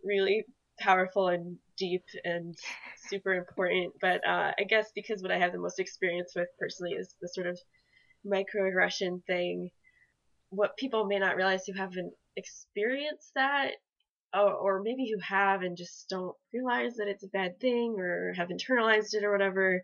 [0.04, 0.44] really
[0.78, 2.56] powerful and deep and
[3.08, 3.94] super important.
[4.00, 7.28] But uh, I guess because what I have the most experience with personally is the
[7.28, 7.58] sort of
[8.26, 9.70] microaggression thing.
[10.50, 13.72] What people may not realize who haven't experienced that,
[14.34, 18.32] or, or maybe who have and just don't realize that it's a bad thing or
[18.36, 19.82] have internalized it or whatever,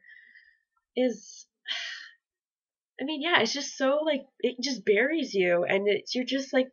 [0.96, 1.46] is
[3.00, 6.52] I mean, yeah, it's just so like it just buries you, and it's you're just
[6.52, 6.68] like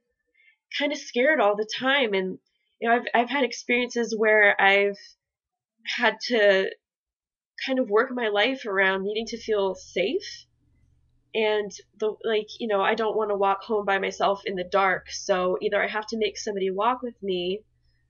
[0.77, 2.37] kind of scared all the time, and
[2.79, 4.97] you know, I've I've had experiences where I've
[5.85, 6.69] had to
[7.65, 10.45] kind of work my life around needing to feel safe
[11.35, 14.63] and the like you know i don't want to walk home by myself in the
[14.63, 17.61] dark so either i have to make somebody walk with me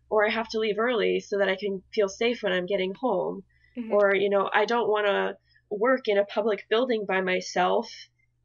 [0.09, 2.93] or i have to leave early so that i can feel safe when i'm getting
[2.93, 3.43] home
[3.77, 3.91] mm-hmm.
[3.91, 5.35] or you know i don't want to
[5.69, 7.91] work in a public building by myself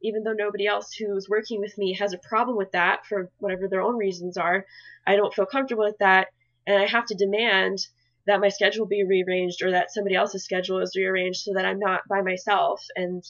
[0.05, 3.67] even though nobody else who's working with me has a problem with that for whatever
[3.67, 4.65] their own reasons are,
[5.05, 6.27] I don't feel comfortable with that,
[6.67, 7.87] and I have to demand
[8.27, 11.79] that my schedule be rearranged or that somebody else's schedule is rearranged so that I'm
[11.79, 12.83] not by myself.
[12.95, 13.23] And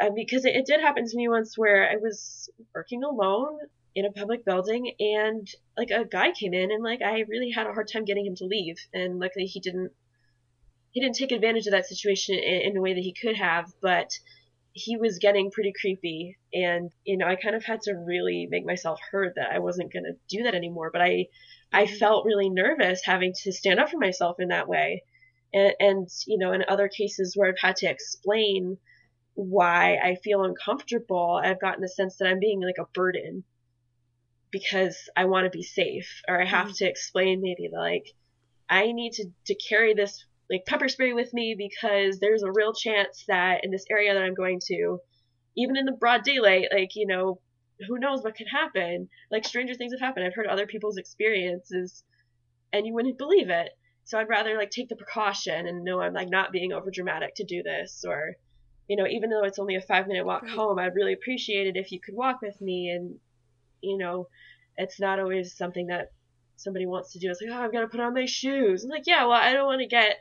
[0.00, 3.58] uh, because it, it did happen to me once where I was working alone
[3.94, 7.66] in a public building and like a guy came in and like I really had
[7.66, 8.76] a hard time getting him to leave.
[8.92, 9.92] And luckily he didn't
[10.90, 13.72] he didn't take advantage of that situation in, in a way that he could have.
[13.80, 14.18] But
[14.78, 18.64] he was getting pretty creepy and you know i kind of had to really make
[18.64, 21.26] myself heard that i wasn't going to do that anymore but i
[21.72, 21.96] i mm-hmm.
[21.96, 25.02] felt really nervous having to stand up for myself in that way
[25.52, 28.78] and, and you know in other cases where i've had to explain
[29.34, 33.42] why i feel uncomfortable i've gotten the sense that i'm being like a burden
[34.50, 36.74] because i want to be safe or i have mm-hmm.
[36.74, 38.14] to explain maybe like
[38.70, 42.72] i need to to carry this like pepper spray with me because there's a real
[42.74, 44.98] chance that in this area that I'm going to,
[45.56, 47.40] even in the broad daylight, like, you know,
[47.86, 49.08] who knows what could happen?
[49.30, 50.26] Like stranger things have happened.
[50.26, 52.02] I've heard other people's experiences,
[52.72, 53.70] and you wouldn't believe it.
[54.04, 57.34] So I'd rather like take the precaution and know I'm like not being over dramatic
[57.36, 58.34] to do this, or
[58.88, 60.52] you know, even though it's only a five minute walk Right.
[60.54, 62.90] home, I'd really appreciate it if you could walk with me.
[62.90, 63.18] And
[63.82, 64.28] you know,
[64.76, 66.08] it's not always something that
[66.58, 67.30] somebody wants to do.
[67.30, 68.84] It's like, oh, I've got to put on my shoes.
[68.84, 70.16] I'm like, yeah, well, I don't want to get,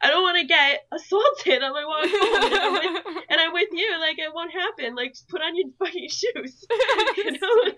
[0.00, 2.44] I don't want to get assaulted on my walk home.
[2.44, 3.98] And I'm, with, and I'm with you.
[4.00, 4.94] Like, it won't happen.
[4.94, 6.66] Like, just put on your fucking shoes.
[7.16, 7.72] you know?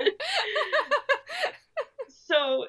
[2.08, 2.66] so,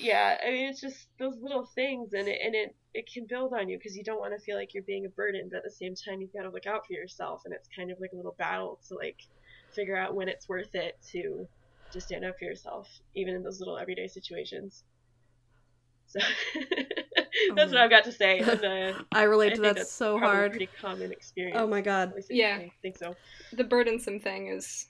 [0.00, 3.52] yeah, I mean, it's just those little things, and it and it it can build
[3.52, 5.64] on you because you don't want to feel like you're being a burden, but at
[5.64, 8.12] the same time, you've got to look out for yourself, and it's kind of like
[8.12, 9.18] a little battle to like
[9.74, 11.46] figure out when it's worth it to
[11.92, 14.84] to stand up for yourself, even in those little everyday situations.
[16.06, 16.18] So
[17.54, 17.80] that's what.
[17.80, 18.38] I've got to say.
[18.40, 20.50] And, uh, I relate I to that that's so probably a hard.
[20.52, 21.56] pretty common experience.
[21.60, 22.12] Oh my god.
[22.28, 22.56] Yeah.
[22.60, 23.14] I think so.
[23.52, 24.86] the burdensome thing is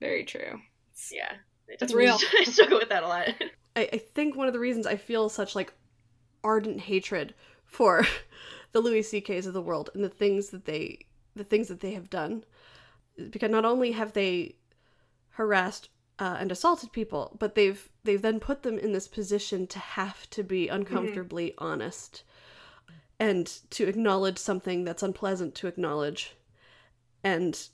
[0.00, 0.40] very true.
[0.92, 1.32] It's- Yeah,
[1.68, 2.16] I That's real.
[2.40, 3.28] I struggle with that a lot.
[3.74, 5.72] I, I think one of the reasons I feel such like
[6.44, 8.06] ardent hatred for
[8.72, 11.00] the Louis C.K.'s of the world and the things that they
[11.34, 12.44] the things that they have done
[13.30, 14.54] because not only have they
[15.30, 19.78] harassed uh, and assaulted people, but they've they've then put them in this position to
[19.78, 22.22] have to be uncomfortably honest
[23.18, 26.36] and to acknowledge something that's unpleasant to acknowledge
[27.24, 27.68] and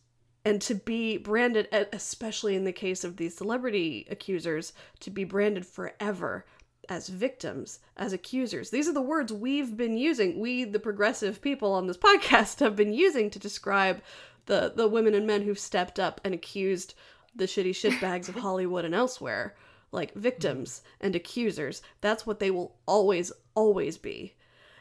[0.45, 5.67] and to be branded especially in the case of these celebrity accusers to be branded
[5.67, 6.45] forever
[6.89, 8.71] as victims as accusers.
[8.71, 12.77] These are the words we've been using we the progressive people on this podcast have
[12.77, 14.01] been using to describe
[14.47, 16.95] the the women and men who've stepped up and accused
[17.35, 19.55] the shitty shitbags of hollywood and elsewhere
[19.91, 24.35] like victims and accusers that's what they will always always be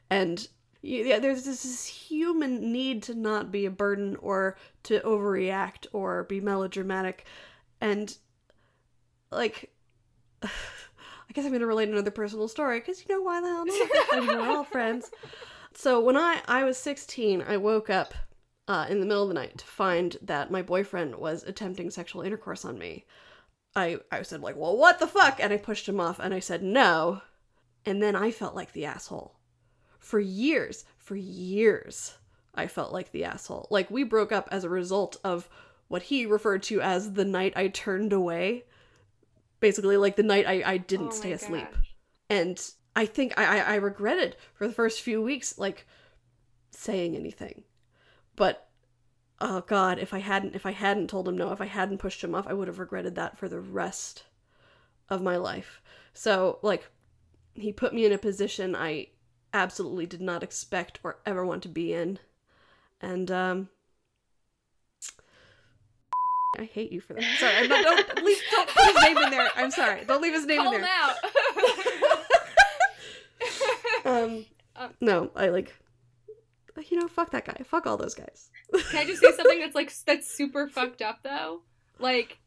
[0.10, 0.48] and
[0.82, 6.24] yeah, there's this, this human need to not be a burden or to overreact or
[6.24, 7.26] be melodramatic,
[7.80, 8.16] and
[9.32, 9.72] like,
[10.44, 10.50] I
[11.34, 13.90] guess I'm gonna relate another personal story because you know why the hell not?
[14.12, 15.12] I mean, we're all friends.
[15.74, 18.14] So when I I was 16, I woke up
[18.72, 22.22] uh, in the middle of the night to find that my boyfriend was attempting sexual
[22.22, 23.06] intercourse on me.
[23.76, 25.40] I I said like, well, what the fuck?
[25.40, 27.22] And I pushed him off, and I said no,
[27.86, 29.36] and then I felt like the asshole
[30.02, 32.16] for years, for years,
[32.54, 33.68] I felt like the asshole.
[33.70, 35.48] Like we broke up as a result of
[35.88, 38.66] what he referred to as the night I turned away.
[39.60, 41.72] Basically, like the night I, I didn't Oh stay asleep.
[41.72, 41.84] God.
[42.30, 45.86] And I think I, I, I regretted for the first few weeks, like
[46.72, 47.64] saying anything.
[48.42, 48.68] But
[49.40, 52.24] oh god, if I hadn't if I hadn't told him no, if I hadn't pushed
[52.24, 54.24] him off, I would have regretted that for the rest
[55.10, 55.80] of my life.
[56.16, 56.90] So like
[57.54, 59.10] he put me in a position I
[59.54, 62.18] absolutely did not expect or ever want to be in.
[63.00, 63.70] And um
[66.58, 67.24] I hate you for that.
[67.40, 69.50] Sorry, I'm not, don't leave, don't put his name in there.
[69.56, 70.04] I'm sorry.
[70.06, 70.92] Don't leave his name Call in him there.
[70.92, 71.16] out.
[74.04, 75.76] Um, Um, no, I like,
[76.90, 77.62] you know, fuck that guy.
[77.66, 78.50] Fuck all those guys.
[78.90, 81.62] Can I just say something that's like that's super fucked up though?
[82.00, 82.40] Like,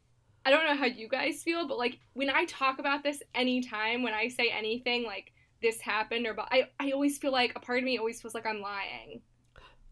[0.45, 4.03] I don't know how you guys feel, but like when I talk about this anytime,
[4.03, 7.59] when I say anything like this happened or but I, I always feel like a
[7.59, 9.21] part of me always feels like I'm lying.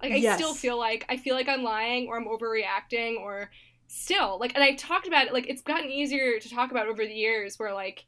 [0.02, 0.36] Like I Yes.
[0.38, 3.50] still feel like I feel like I'm lying or I'm overreacting or
[3.88, 7.06] still like and I've talked about it like it's gotten easier to talk about over
[7.06, 8.06] the years where like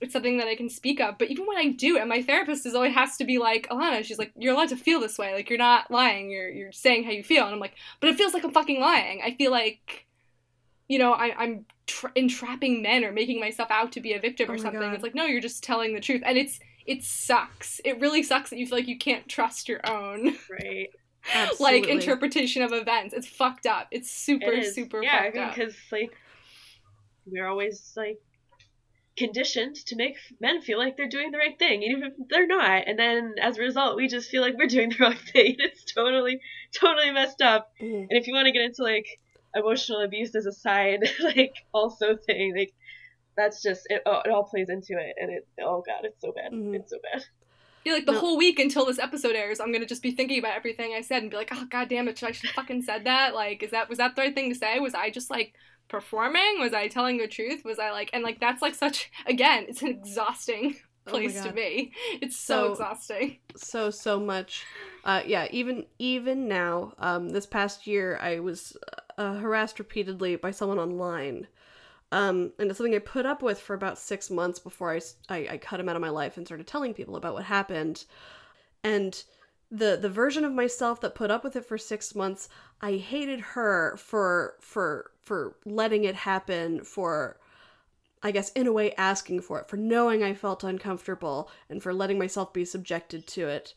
[0.00, 1.16] it's something that I can speak of.
[1.18, 4.04] But even when I do, and my therapist is always has to be like, Alana,
[4.04, 5.32] she's like, you're allowed to feel this way.
[5.34, 6.30] Like you're not lying.
[6.30, 7.44] You're you're saying how you feel.
[7.44, 9.22] And I'm like, but it feels like I'm fucking lying.
[9.24, 10.06] I feel like,
[10.88, 14.48] you know, I, I'm tra- entrapping men or making myself out to be a victim
[14.50, 14.80] Oh or something.
[14.80, 14.92] God.
[14.94, 16.22] It's like, no, you're just telling the truth.
[16.24, 17.80] And it's it sucks.
[17.84, 20.90] It really sucks that you feel like you can't trust your own Right.
[21.34, 21.80] Absolutely.
[21.80, 23.12] like interpretation of events.
[23.14, 23.88] It's fucked up.
[23.90, 25.54] It's super It super yeah, fucked up.
[25.54, 26.14] because like
[27.26, 28.20] we're always like
[29.16, 32.84] conditioned to make men feel like they're doing the right thing, even if they're not.
[32.86, 35.56] And then as a result, we just feel like we're doing the wrong thing.
[35.58, 36.40] It's totally,
[36.72, 37.70] totally messed up.
[37.80, 38.06] Mhm.
[38.10, 39.06] And if you want to get into like
[39.54, 42.72] emotional abuse as a side, like also thing, like
[43.36, 44.02] that's just it.
[44.06, 45.46] Oh, it all plays into it, and it.
[45.62, 46.52] Oh god, it's so bad.
[46.52, 46.74] Mhm.
[46.74, 47.24] It's so bad.
[47.84, 48.18] feel like the No.
[48.18, 51.22] whole week until this episode airs, I'm gonna just be thinking about everything I said
[51.22, 53.34] and be like, oh god damn it, should I should fucking said that?
[53.34, 54.80] Like, is that was that the right thing to say?
[54.80, 55.54] Was I just like
[55.88, 56.58] performing?
[56.60, 57.64] Was I telling the truth?
[57.64, 60.76] Was I like and like that's like such again, it's an exhausting
[61.06, 61.92] Oh place to be.
[62.20, 63.38] It's so, So- exhausting.
[63.56, 64.64] so so much
[65.04, 68.76] uh yeah even even now um this past year i was
[69.16, 71.46] uh, harassed repeatedly by someone online
[72.12, 75.00] um and it's something i put up with for about six months before I
[75.54, 78.04] I cut him out of my life and started telling people about what happened
[78.82, 79.22] and
[79.70, 82.48] the the version of myself that put up with it for 6 months,
[82.80, 87.38] I hated her for for for letting it happen for
[88.22, 91.94] I guess in a way asking for it, for knowing I felt uncomfortable and for
[91.94, 93.74] letting myself be subjected to it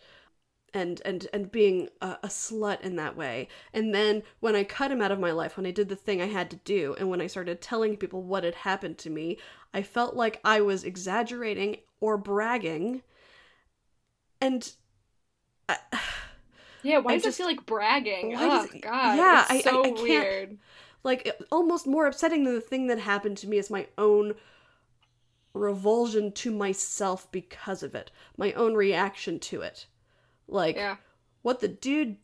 [0.73, 3.47] and and and being a, a, slut in that way.
[3.73, 6.21] And then when i cut him out of my life when i did the thing
[6.21, 9.37] i had to do and when i started telling people what had happened to me
[9.73, 13.01] i felt like i was exaggerating or bragging
[14.41, 14.73] and
[15.67, 15.77] I,
[16.83, 18.35] yeah why I does just, it feel like bragging?
[18.35, 20.57] oh does it- god yeah, it's I- so I- I can't- weird.
[21.03, 24.33] like it- almost more upsetting than the thing that happened to me is my own
[25.53, 29.87] revulsion to myself because of it my own reaction to it.
[30.47, 30.97] Like yeah.
[31.41, 32.17] what the dude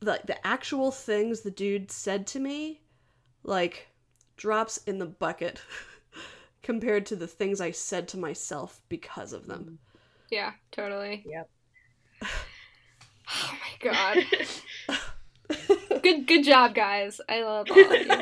[0.00, 2.80] the the actual things the dude said to me
[3.44, 3.88] like
[4.36, 5.60] drops in the bucket
[6.62, 9.78] compared to the things I said to myself because of them.
[10.30, 11.24] yeah totally.
[11.26, 11.50] Yep.
[13.32, 14.16] oh my god
[16.02, 18.10] good good job guys i love all of you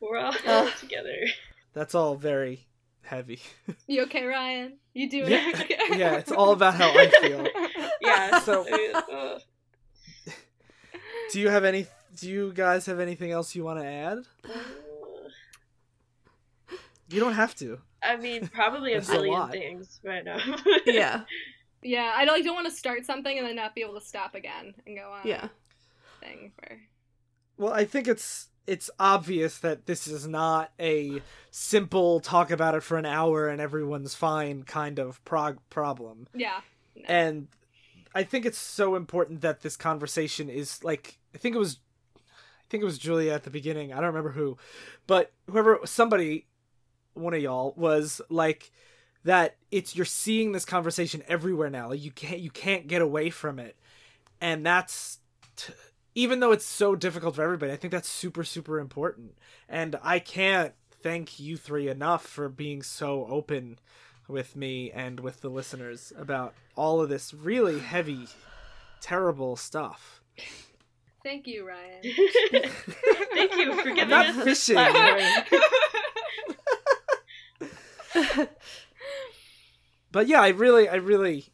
[0.00, 0.68] We're all Uh.
[0.80, 1.16] together.
[1.74, 2.66] That's all very
[3.02, 3.40] heavy.
[3.86, 7.46] you okay ryan you doing Yeah, okay yeah, it's all about how I feel.
[8.00, 8.40] Yeah.
[8.40, 8.92] So- I mean.
[11.32, 11.86] Do you have any?
[12.20, 14.18] Do you guys have anything else you want to add?
[17.08, 17.78] You don't have to.
[18.02, 21.22] I mean, probably a That's a billion things, but um, Yeah.
[21.82, 24.04] Yeah i don't, like, don't want to start something and then not be able to
[24.04, 25.48] stop again and go on Yeah.
[26.20, 26.78] thing for
[27.56, 31.20] Well, I think it's it's obvious that this is not a
[31.50, 36.28] simple talk about it for an hour and everyone's fine kind of prog- problem.
[36.34, 36.60] yeah
[36.94, 37.02] no.
[37.08, 37.48] And
[38.14, 41.78] I think it's so important that this conversation is like I think it was
[42.16, 43.92] I think it was Julia at the beginning.
[43.92, 44.56] I don't remember who,
[45.06, 46.46] but whoever somebody
[47.14, 48.70] one of y'all was like
[49.24, 51.88] that it's you're seeing this conversation everywhere now.
[51.88, 53.76] Like you can't you can't get away from it.
[54.40, 55.18] And that's
[55.56, 55.72] t-
[56.14, 59.34] even though it's so difficult for everybody, I think that's super super important.
[59.68, 63.78] And I can't thank you three enough for being so open
[64.28, 68.26] with me and with the listeners about all of this really heavy
[69.00, 70.20] terrible stuff.
[71.24, 72.00] thank you ryan
[73.34, 74.76] thank you for I'm giving not us this fishing.
[80.12, 80.26] platform.
[80.26, 81.46] but yeah, I really, I really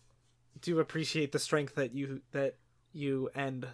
[0.60, 2.56] do appreciate the strength that you that
[2.92, 3.66] you and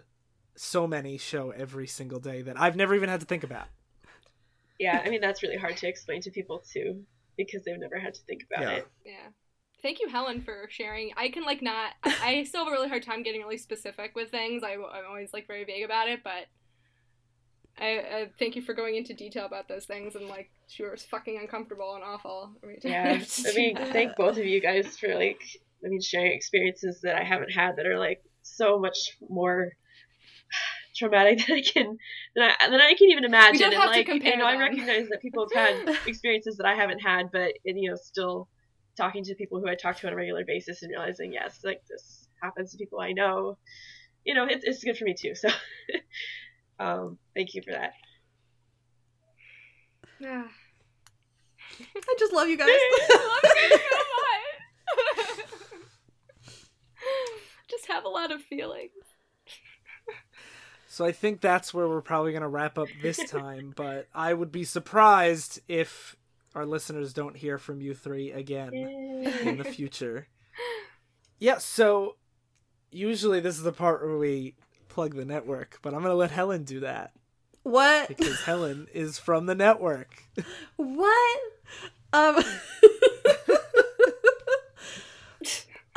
[0.57, 3.67] so many show every single day that I've never even had to think about.
[4.79, 7.05] Yeah, I mean that's really hard to explain to people too
[7.37, 8.71] because they've never had to think about Yeah.
[8.77, 8.89] it.
[9.05, 9.29] Yeah.
[9.83, 11.13] Thank you, Helen, for sharing.
[11.17, 11.93] I can like not.
[12.05, 14.63] I, I still have a really hard time getting really specific with things.
[14.65, 16.47] I, I'm always like very vague about it, but
[17.79, 21.05] I, I thank you for going into detail about those things and like she was
[21.05, 22.53] fucking uncomfortable and awful.
[22.83, 25.41] Yeah, I mean, thank both of you guys for like,
[25.85, 29.73] I mean, sharing experiences that I haven't had that are like so much more
[30.97, 31.99] traumatic than I can
[32.37, 33.61] than I, than I can even imagine.
[33.61, 36.57] don't and have to like, compare you know, I recognize that people have had experiences
[36.59, 38.49] that I haven't had, but and, you know, still
[38.97, 41.83] talking to people who I talk to on a regular basis and realizing, yes, like
[41.89, 43.59] this happens to people I know.
[44.25, 45.35] You know, it's it's good for me too.
[45.35, 45.49] So,
[46.79, 47.93] um, thank you for that.
[50.19, 50.45] Yeah.
[51.81, 52.69] I just love you guys.
[52.69, 53.97] I love you so
[55.37, 55.47] much.
[57.71, 58.93] Just have a lot of feelings.
[60.87, 64.33] So I think that's where we're probably going to wrap up this time, but I
[64.33, 66.15] would be surprised if
[66.55, 70.29] our listeners don't hear from you three again in the future.
[71.41, 72.15] Yeah, so
[72.93, 74.55] usually this is the part where we
[74.95, 77.13] plug the network, but I'm going to let Helen do that
[77.65, 78.09] what?
[78.09, 80.23] because Helen is from the network.
[80.77, 81.41] What?
[82.13, 82.43] Um.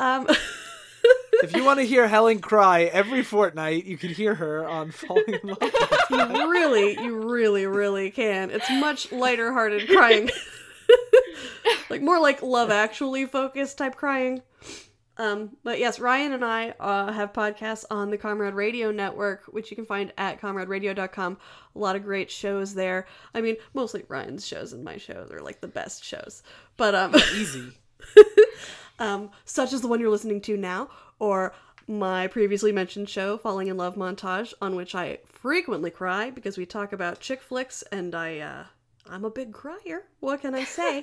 [0.00, 0.26] um.
[1.40, 5.38] If you want to hear Helen cry every fortnight, you can hear her on Falling
[5.40, 5.58] in Love.
[6.10, 8.50] you really, you really, really can.
[8.50, 10.30] It's much lighter hearted crying.
[11.90, 14.42] like more like love actually focused type crying.
[15.18, 19.70] Um, but yes, Ryan and I uh, have podcasts on the Comrade Radio Network, which
[19.70, 21.38] you can find at comraderadio.com.
[21.74, 23.06] A lot of great shows there.
[23.34, 26.42] I mean, mostly Ryan's shows and my shows are like the best shows.
[26.76, 27.72] But um, Easy.
[29.00, 30.88] um, such as the one you're listening to now,
[31.18, 31.52] or
[31.88, 36.66] my previously mentioned show, Falling in Love Montage, on which I frequently cry because we
[36.66, 38.64] talk about chick flicks, and I, uh,
[39.10, 40.04] I'm a big crier.
[40.20, 41.02] What can I say?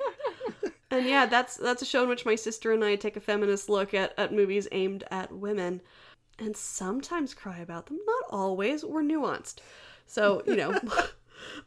[0.95, 3.69] and yeah, that's that's a show in which my sister and I take a feminist
[3.69, 5.81] look at at movies aimed at women,
[6.39, 7.99] and sometimes cry about them.
[8.05, 8.83] Not always.
[8.83, 9.55] We're nuanced.
[10.07, 10.79] So you know.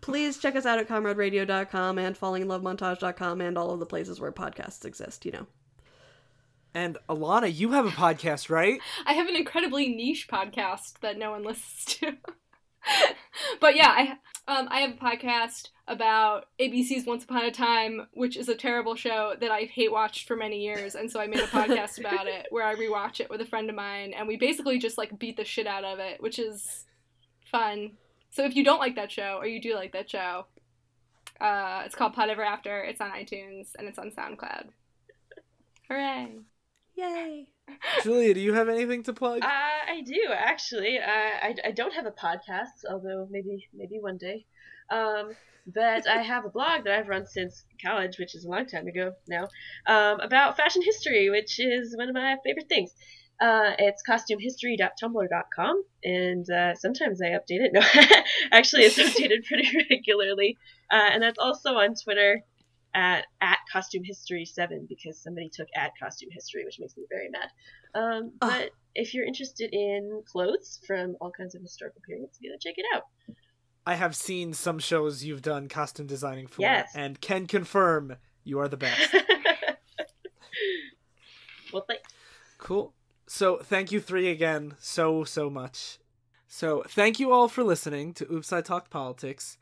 [0.00, 4.84] Please check us out at comraderadio.com and fallinginlovemontage.com and all of the places where podcasts
[4.84, 5.46] exist, you know.
[6.74, 8.80] And Alana, you have a podcast, right?
[9.06, 12.16] I have an incredibly niche podcast that no one listens to.
[13.60, 18.36] but yeah, I um, I have a podcast about ABC's Once Upon a Time, which
[18.36, 21.40] is a terrible show that I've hate watched for many years, and so I made
[21.40, 24.36] a podcast about it where I rewatch it with a friend of mine, and we
[24.36, 26.84] basically just like beat the shit out of it, which is
[27.44, 27.92] fun.
[28.30, 30.44] So if you don't like that show or you do like that show,
[31.40, 32.82] uh, it's called Pod Ever After.
[32.82, 34.68] It's on iTunes and it's on SoundCloud.
[35.88, 36.32] Hooray!
[36.96, 37.46] Yay!
[38.02, 39.42] Julia, do you have anything to plug?
[39.42, 40.98] Uh, I do actually.
[40.98, 44.44] Uh, I, I don't have a podcast, although maybe maybe one day.
[44.90, 45.32] Um,
[45.74, 48.86] but I have a blog that I've run since college, which is a long time
[48.86, 49.48] ago now,
[49.86, 52.92] um, about fashion history, which is one of my favorite things.
[53.40, 57.72] Uh, it's costumehistory.tumblr.com, and uh, sometimes I update it.
[57.72, 57.80] No,
[58.52, 60.56] actually, it's updated pretty regularly,
[60.90, 62.42] uh, and that's also on Twitter
[62.94, 67.28] at at costume history seven because somebody took at costume history, which makes me very
[67.28, 67.48] mad.
[67.94, 68.48] Um, Ah.
[68.50, 72.86] but if you're interested in clothes from all kinds of historical periods, go check it
[72.94, 73.04] out.
[73.88, 76.90] I have seen some shows you've done costume designing for, Yes.
[76.94, 79.14] and can confirm you are the best.
[81.72, 82.02] well, thanks.
[82.58, 82.92] Cool.
[83.26, 85.98] So thank you three again so so much.
[86.48, 89.56] So thank you all for listening to Oops I Talked Politics.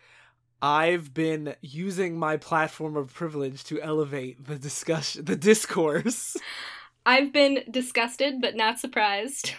[0.60, 6.36] I've been using my platform of privilege to elevate the discussion the discourse.
[7.06, 9.52] I've been disgusted but not surprised.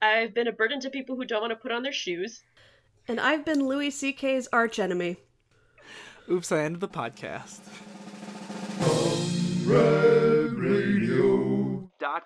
[0.00, 2.42] I've been a burden to people who don't want to put on their shoes.
[3.08, 5.16] And I've been Louis C.K.'s archenemy.
[6.30, 7.60] Oops, I ended the podcast.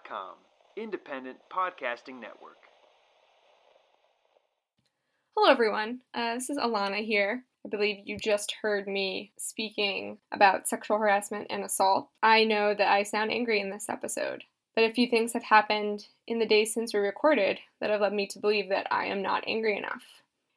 [0.09, 0.35] com,
[0.77, 2.59] independent podcasting network.
[5.37, 6.01] Hello, everyone.
[6.15, 7.45] Uh, this is Alana here.
[7.65, 12.09] I believe you just heard me speaking about sexual harassment and assault.
[12.23, 14.45] I know that I sound angry in this episode,
[14.75, 18.13] but a few things have happened in the days since we recorded that have led
[18.13, 20.05] me to believe that I am not angry enough,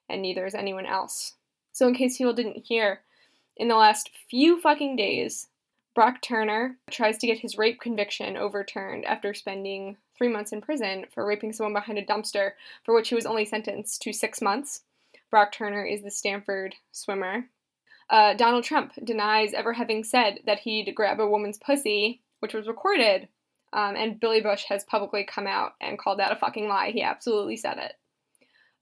[0.10, 1.36] and neither is anyone else.
[1.72, 3.02] So, in case people didn't hear,
[3.56, 5.48] in the last few fucking days,
[5.96, 11.06] Brock Turner tries to get his rape conviction overturned after spending three months in prison
[11.14, 12.52] for raping someone behind a dumpster,
[12.84, 14.84] for which he was only sentenced to six months.
[15.30, 17.46] Brock Turner is the Stanford swimmer.
[18.10, 22.68] Uh, Donald Trump denies ever having said that he'd grab a woman's pussy, which was
[22.68, 23.28] recorded.
[23.72, 26.92] Um, and Billy Bush has publicly come out and called that a fucking lie.
[26.92, 27.94] He absolutely said it.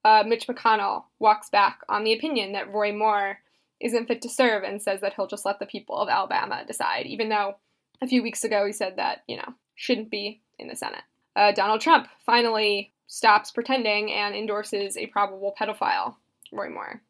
[0.07, 3.39] Uh, Mitch McConnell walks back on the opinion that Roy Moore
[3.81, 7.05] isn't fit to serve and says that he'll just let the people of Alabama decide,
[7.07, 7.55] even though
[8.01, 11.03] a few weeks ago he said that, you know, shouldn't be in the Senate.
[11.35, 16.15] Uh, Donald Trump finally stops pretending and endorses a probable pedophile,
[16.53, 17.01] Roy Moore.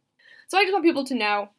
[0.48, 1.50] So I just want people to know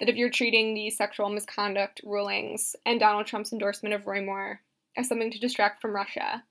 [0.00, 4.60] that if you're treating these sexual misconduct rulings and Donald Trump's endorsement of Roy Moore
[4.98, 6.44] as something to distract from Russia,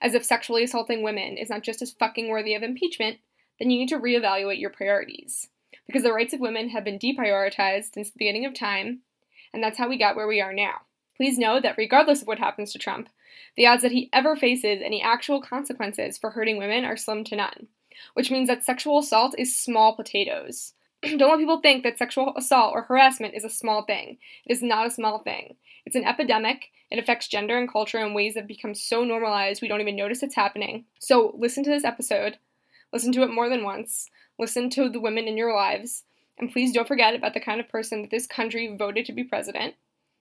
[0.00, 3.18] as if sexually assaulting women is not just as fucking worthy of impeachment,
[3.58, 5.48] then you need to reevaluate your priorities.
[5.86, 9.00] Because the rights of women have been deprioritized since the beginning of time,
[9.52, 10.82] and that's how we got where we are now.
[11.16, 13.08] Please know that regardless of what happens to Trump,
[13.56, 17.36] the odds that he ever faces any actual consequences for hurting women are slim to
[17.36, 17.68] none,
[18.14, 20.74] which means that sexual assault is small potatoes.
[21.02, 24.18] Don't let people think that sexual assault or harassment is a small thing.
[24.46, 25.56] It is not a small thing.
[25.84, 26.70] It's an epidemic.
[26.90, 30.22] It affects gender and culture in ways that become so normalized we don't even notice
[30.22, 30.84] it's happening.
[30.98, 32.38] So listen to this episode,
[32.92, 34.08] listen to it more than once,
[34.38, 36.04] listen to the women in your lives,
[36.38, 39.24] and please don't forget about the kind of person that this country voted to be
[39.24, 39.74] president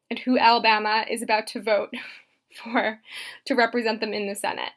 [0.10, 1.94] and who Alabama is about to vote
[2.64, 3.00] for
[3.46, 4.72] to represent them in the Senate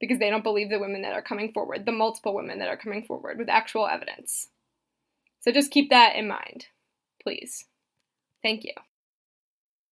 [0.00, 2.76] because they don't believe the women that are coming forward, the multiple women that are
[2.76, 4.48] coming forward with actual evidence.
[5.40, 6.66] So just keep that in mind,
[7.22, 7.64] please.
[8.42, 8.72] Thank you.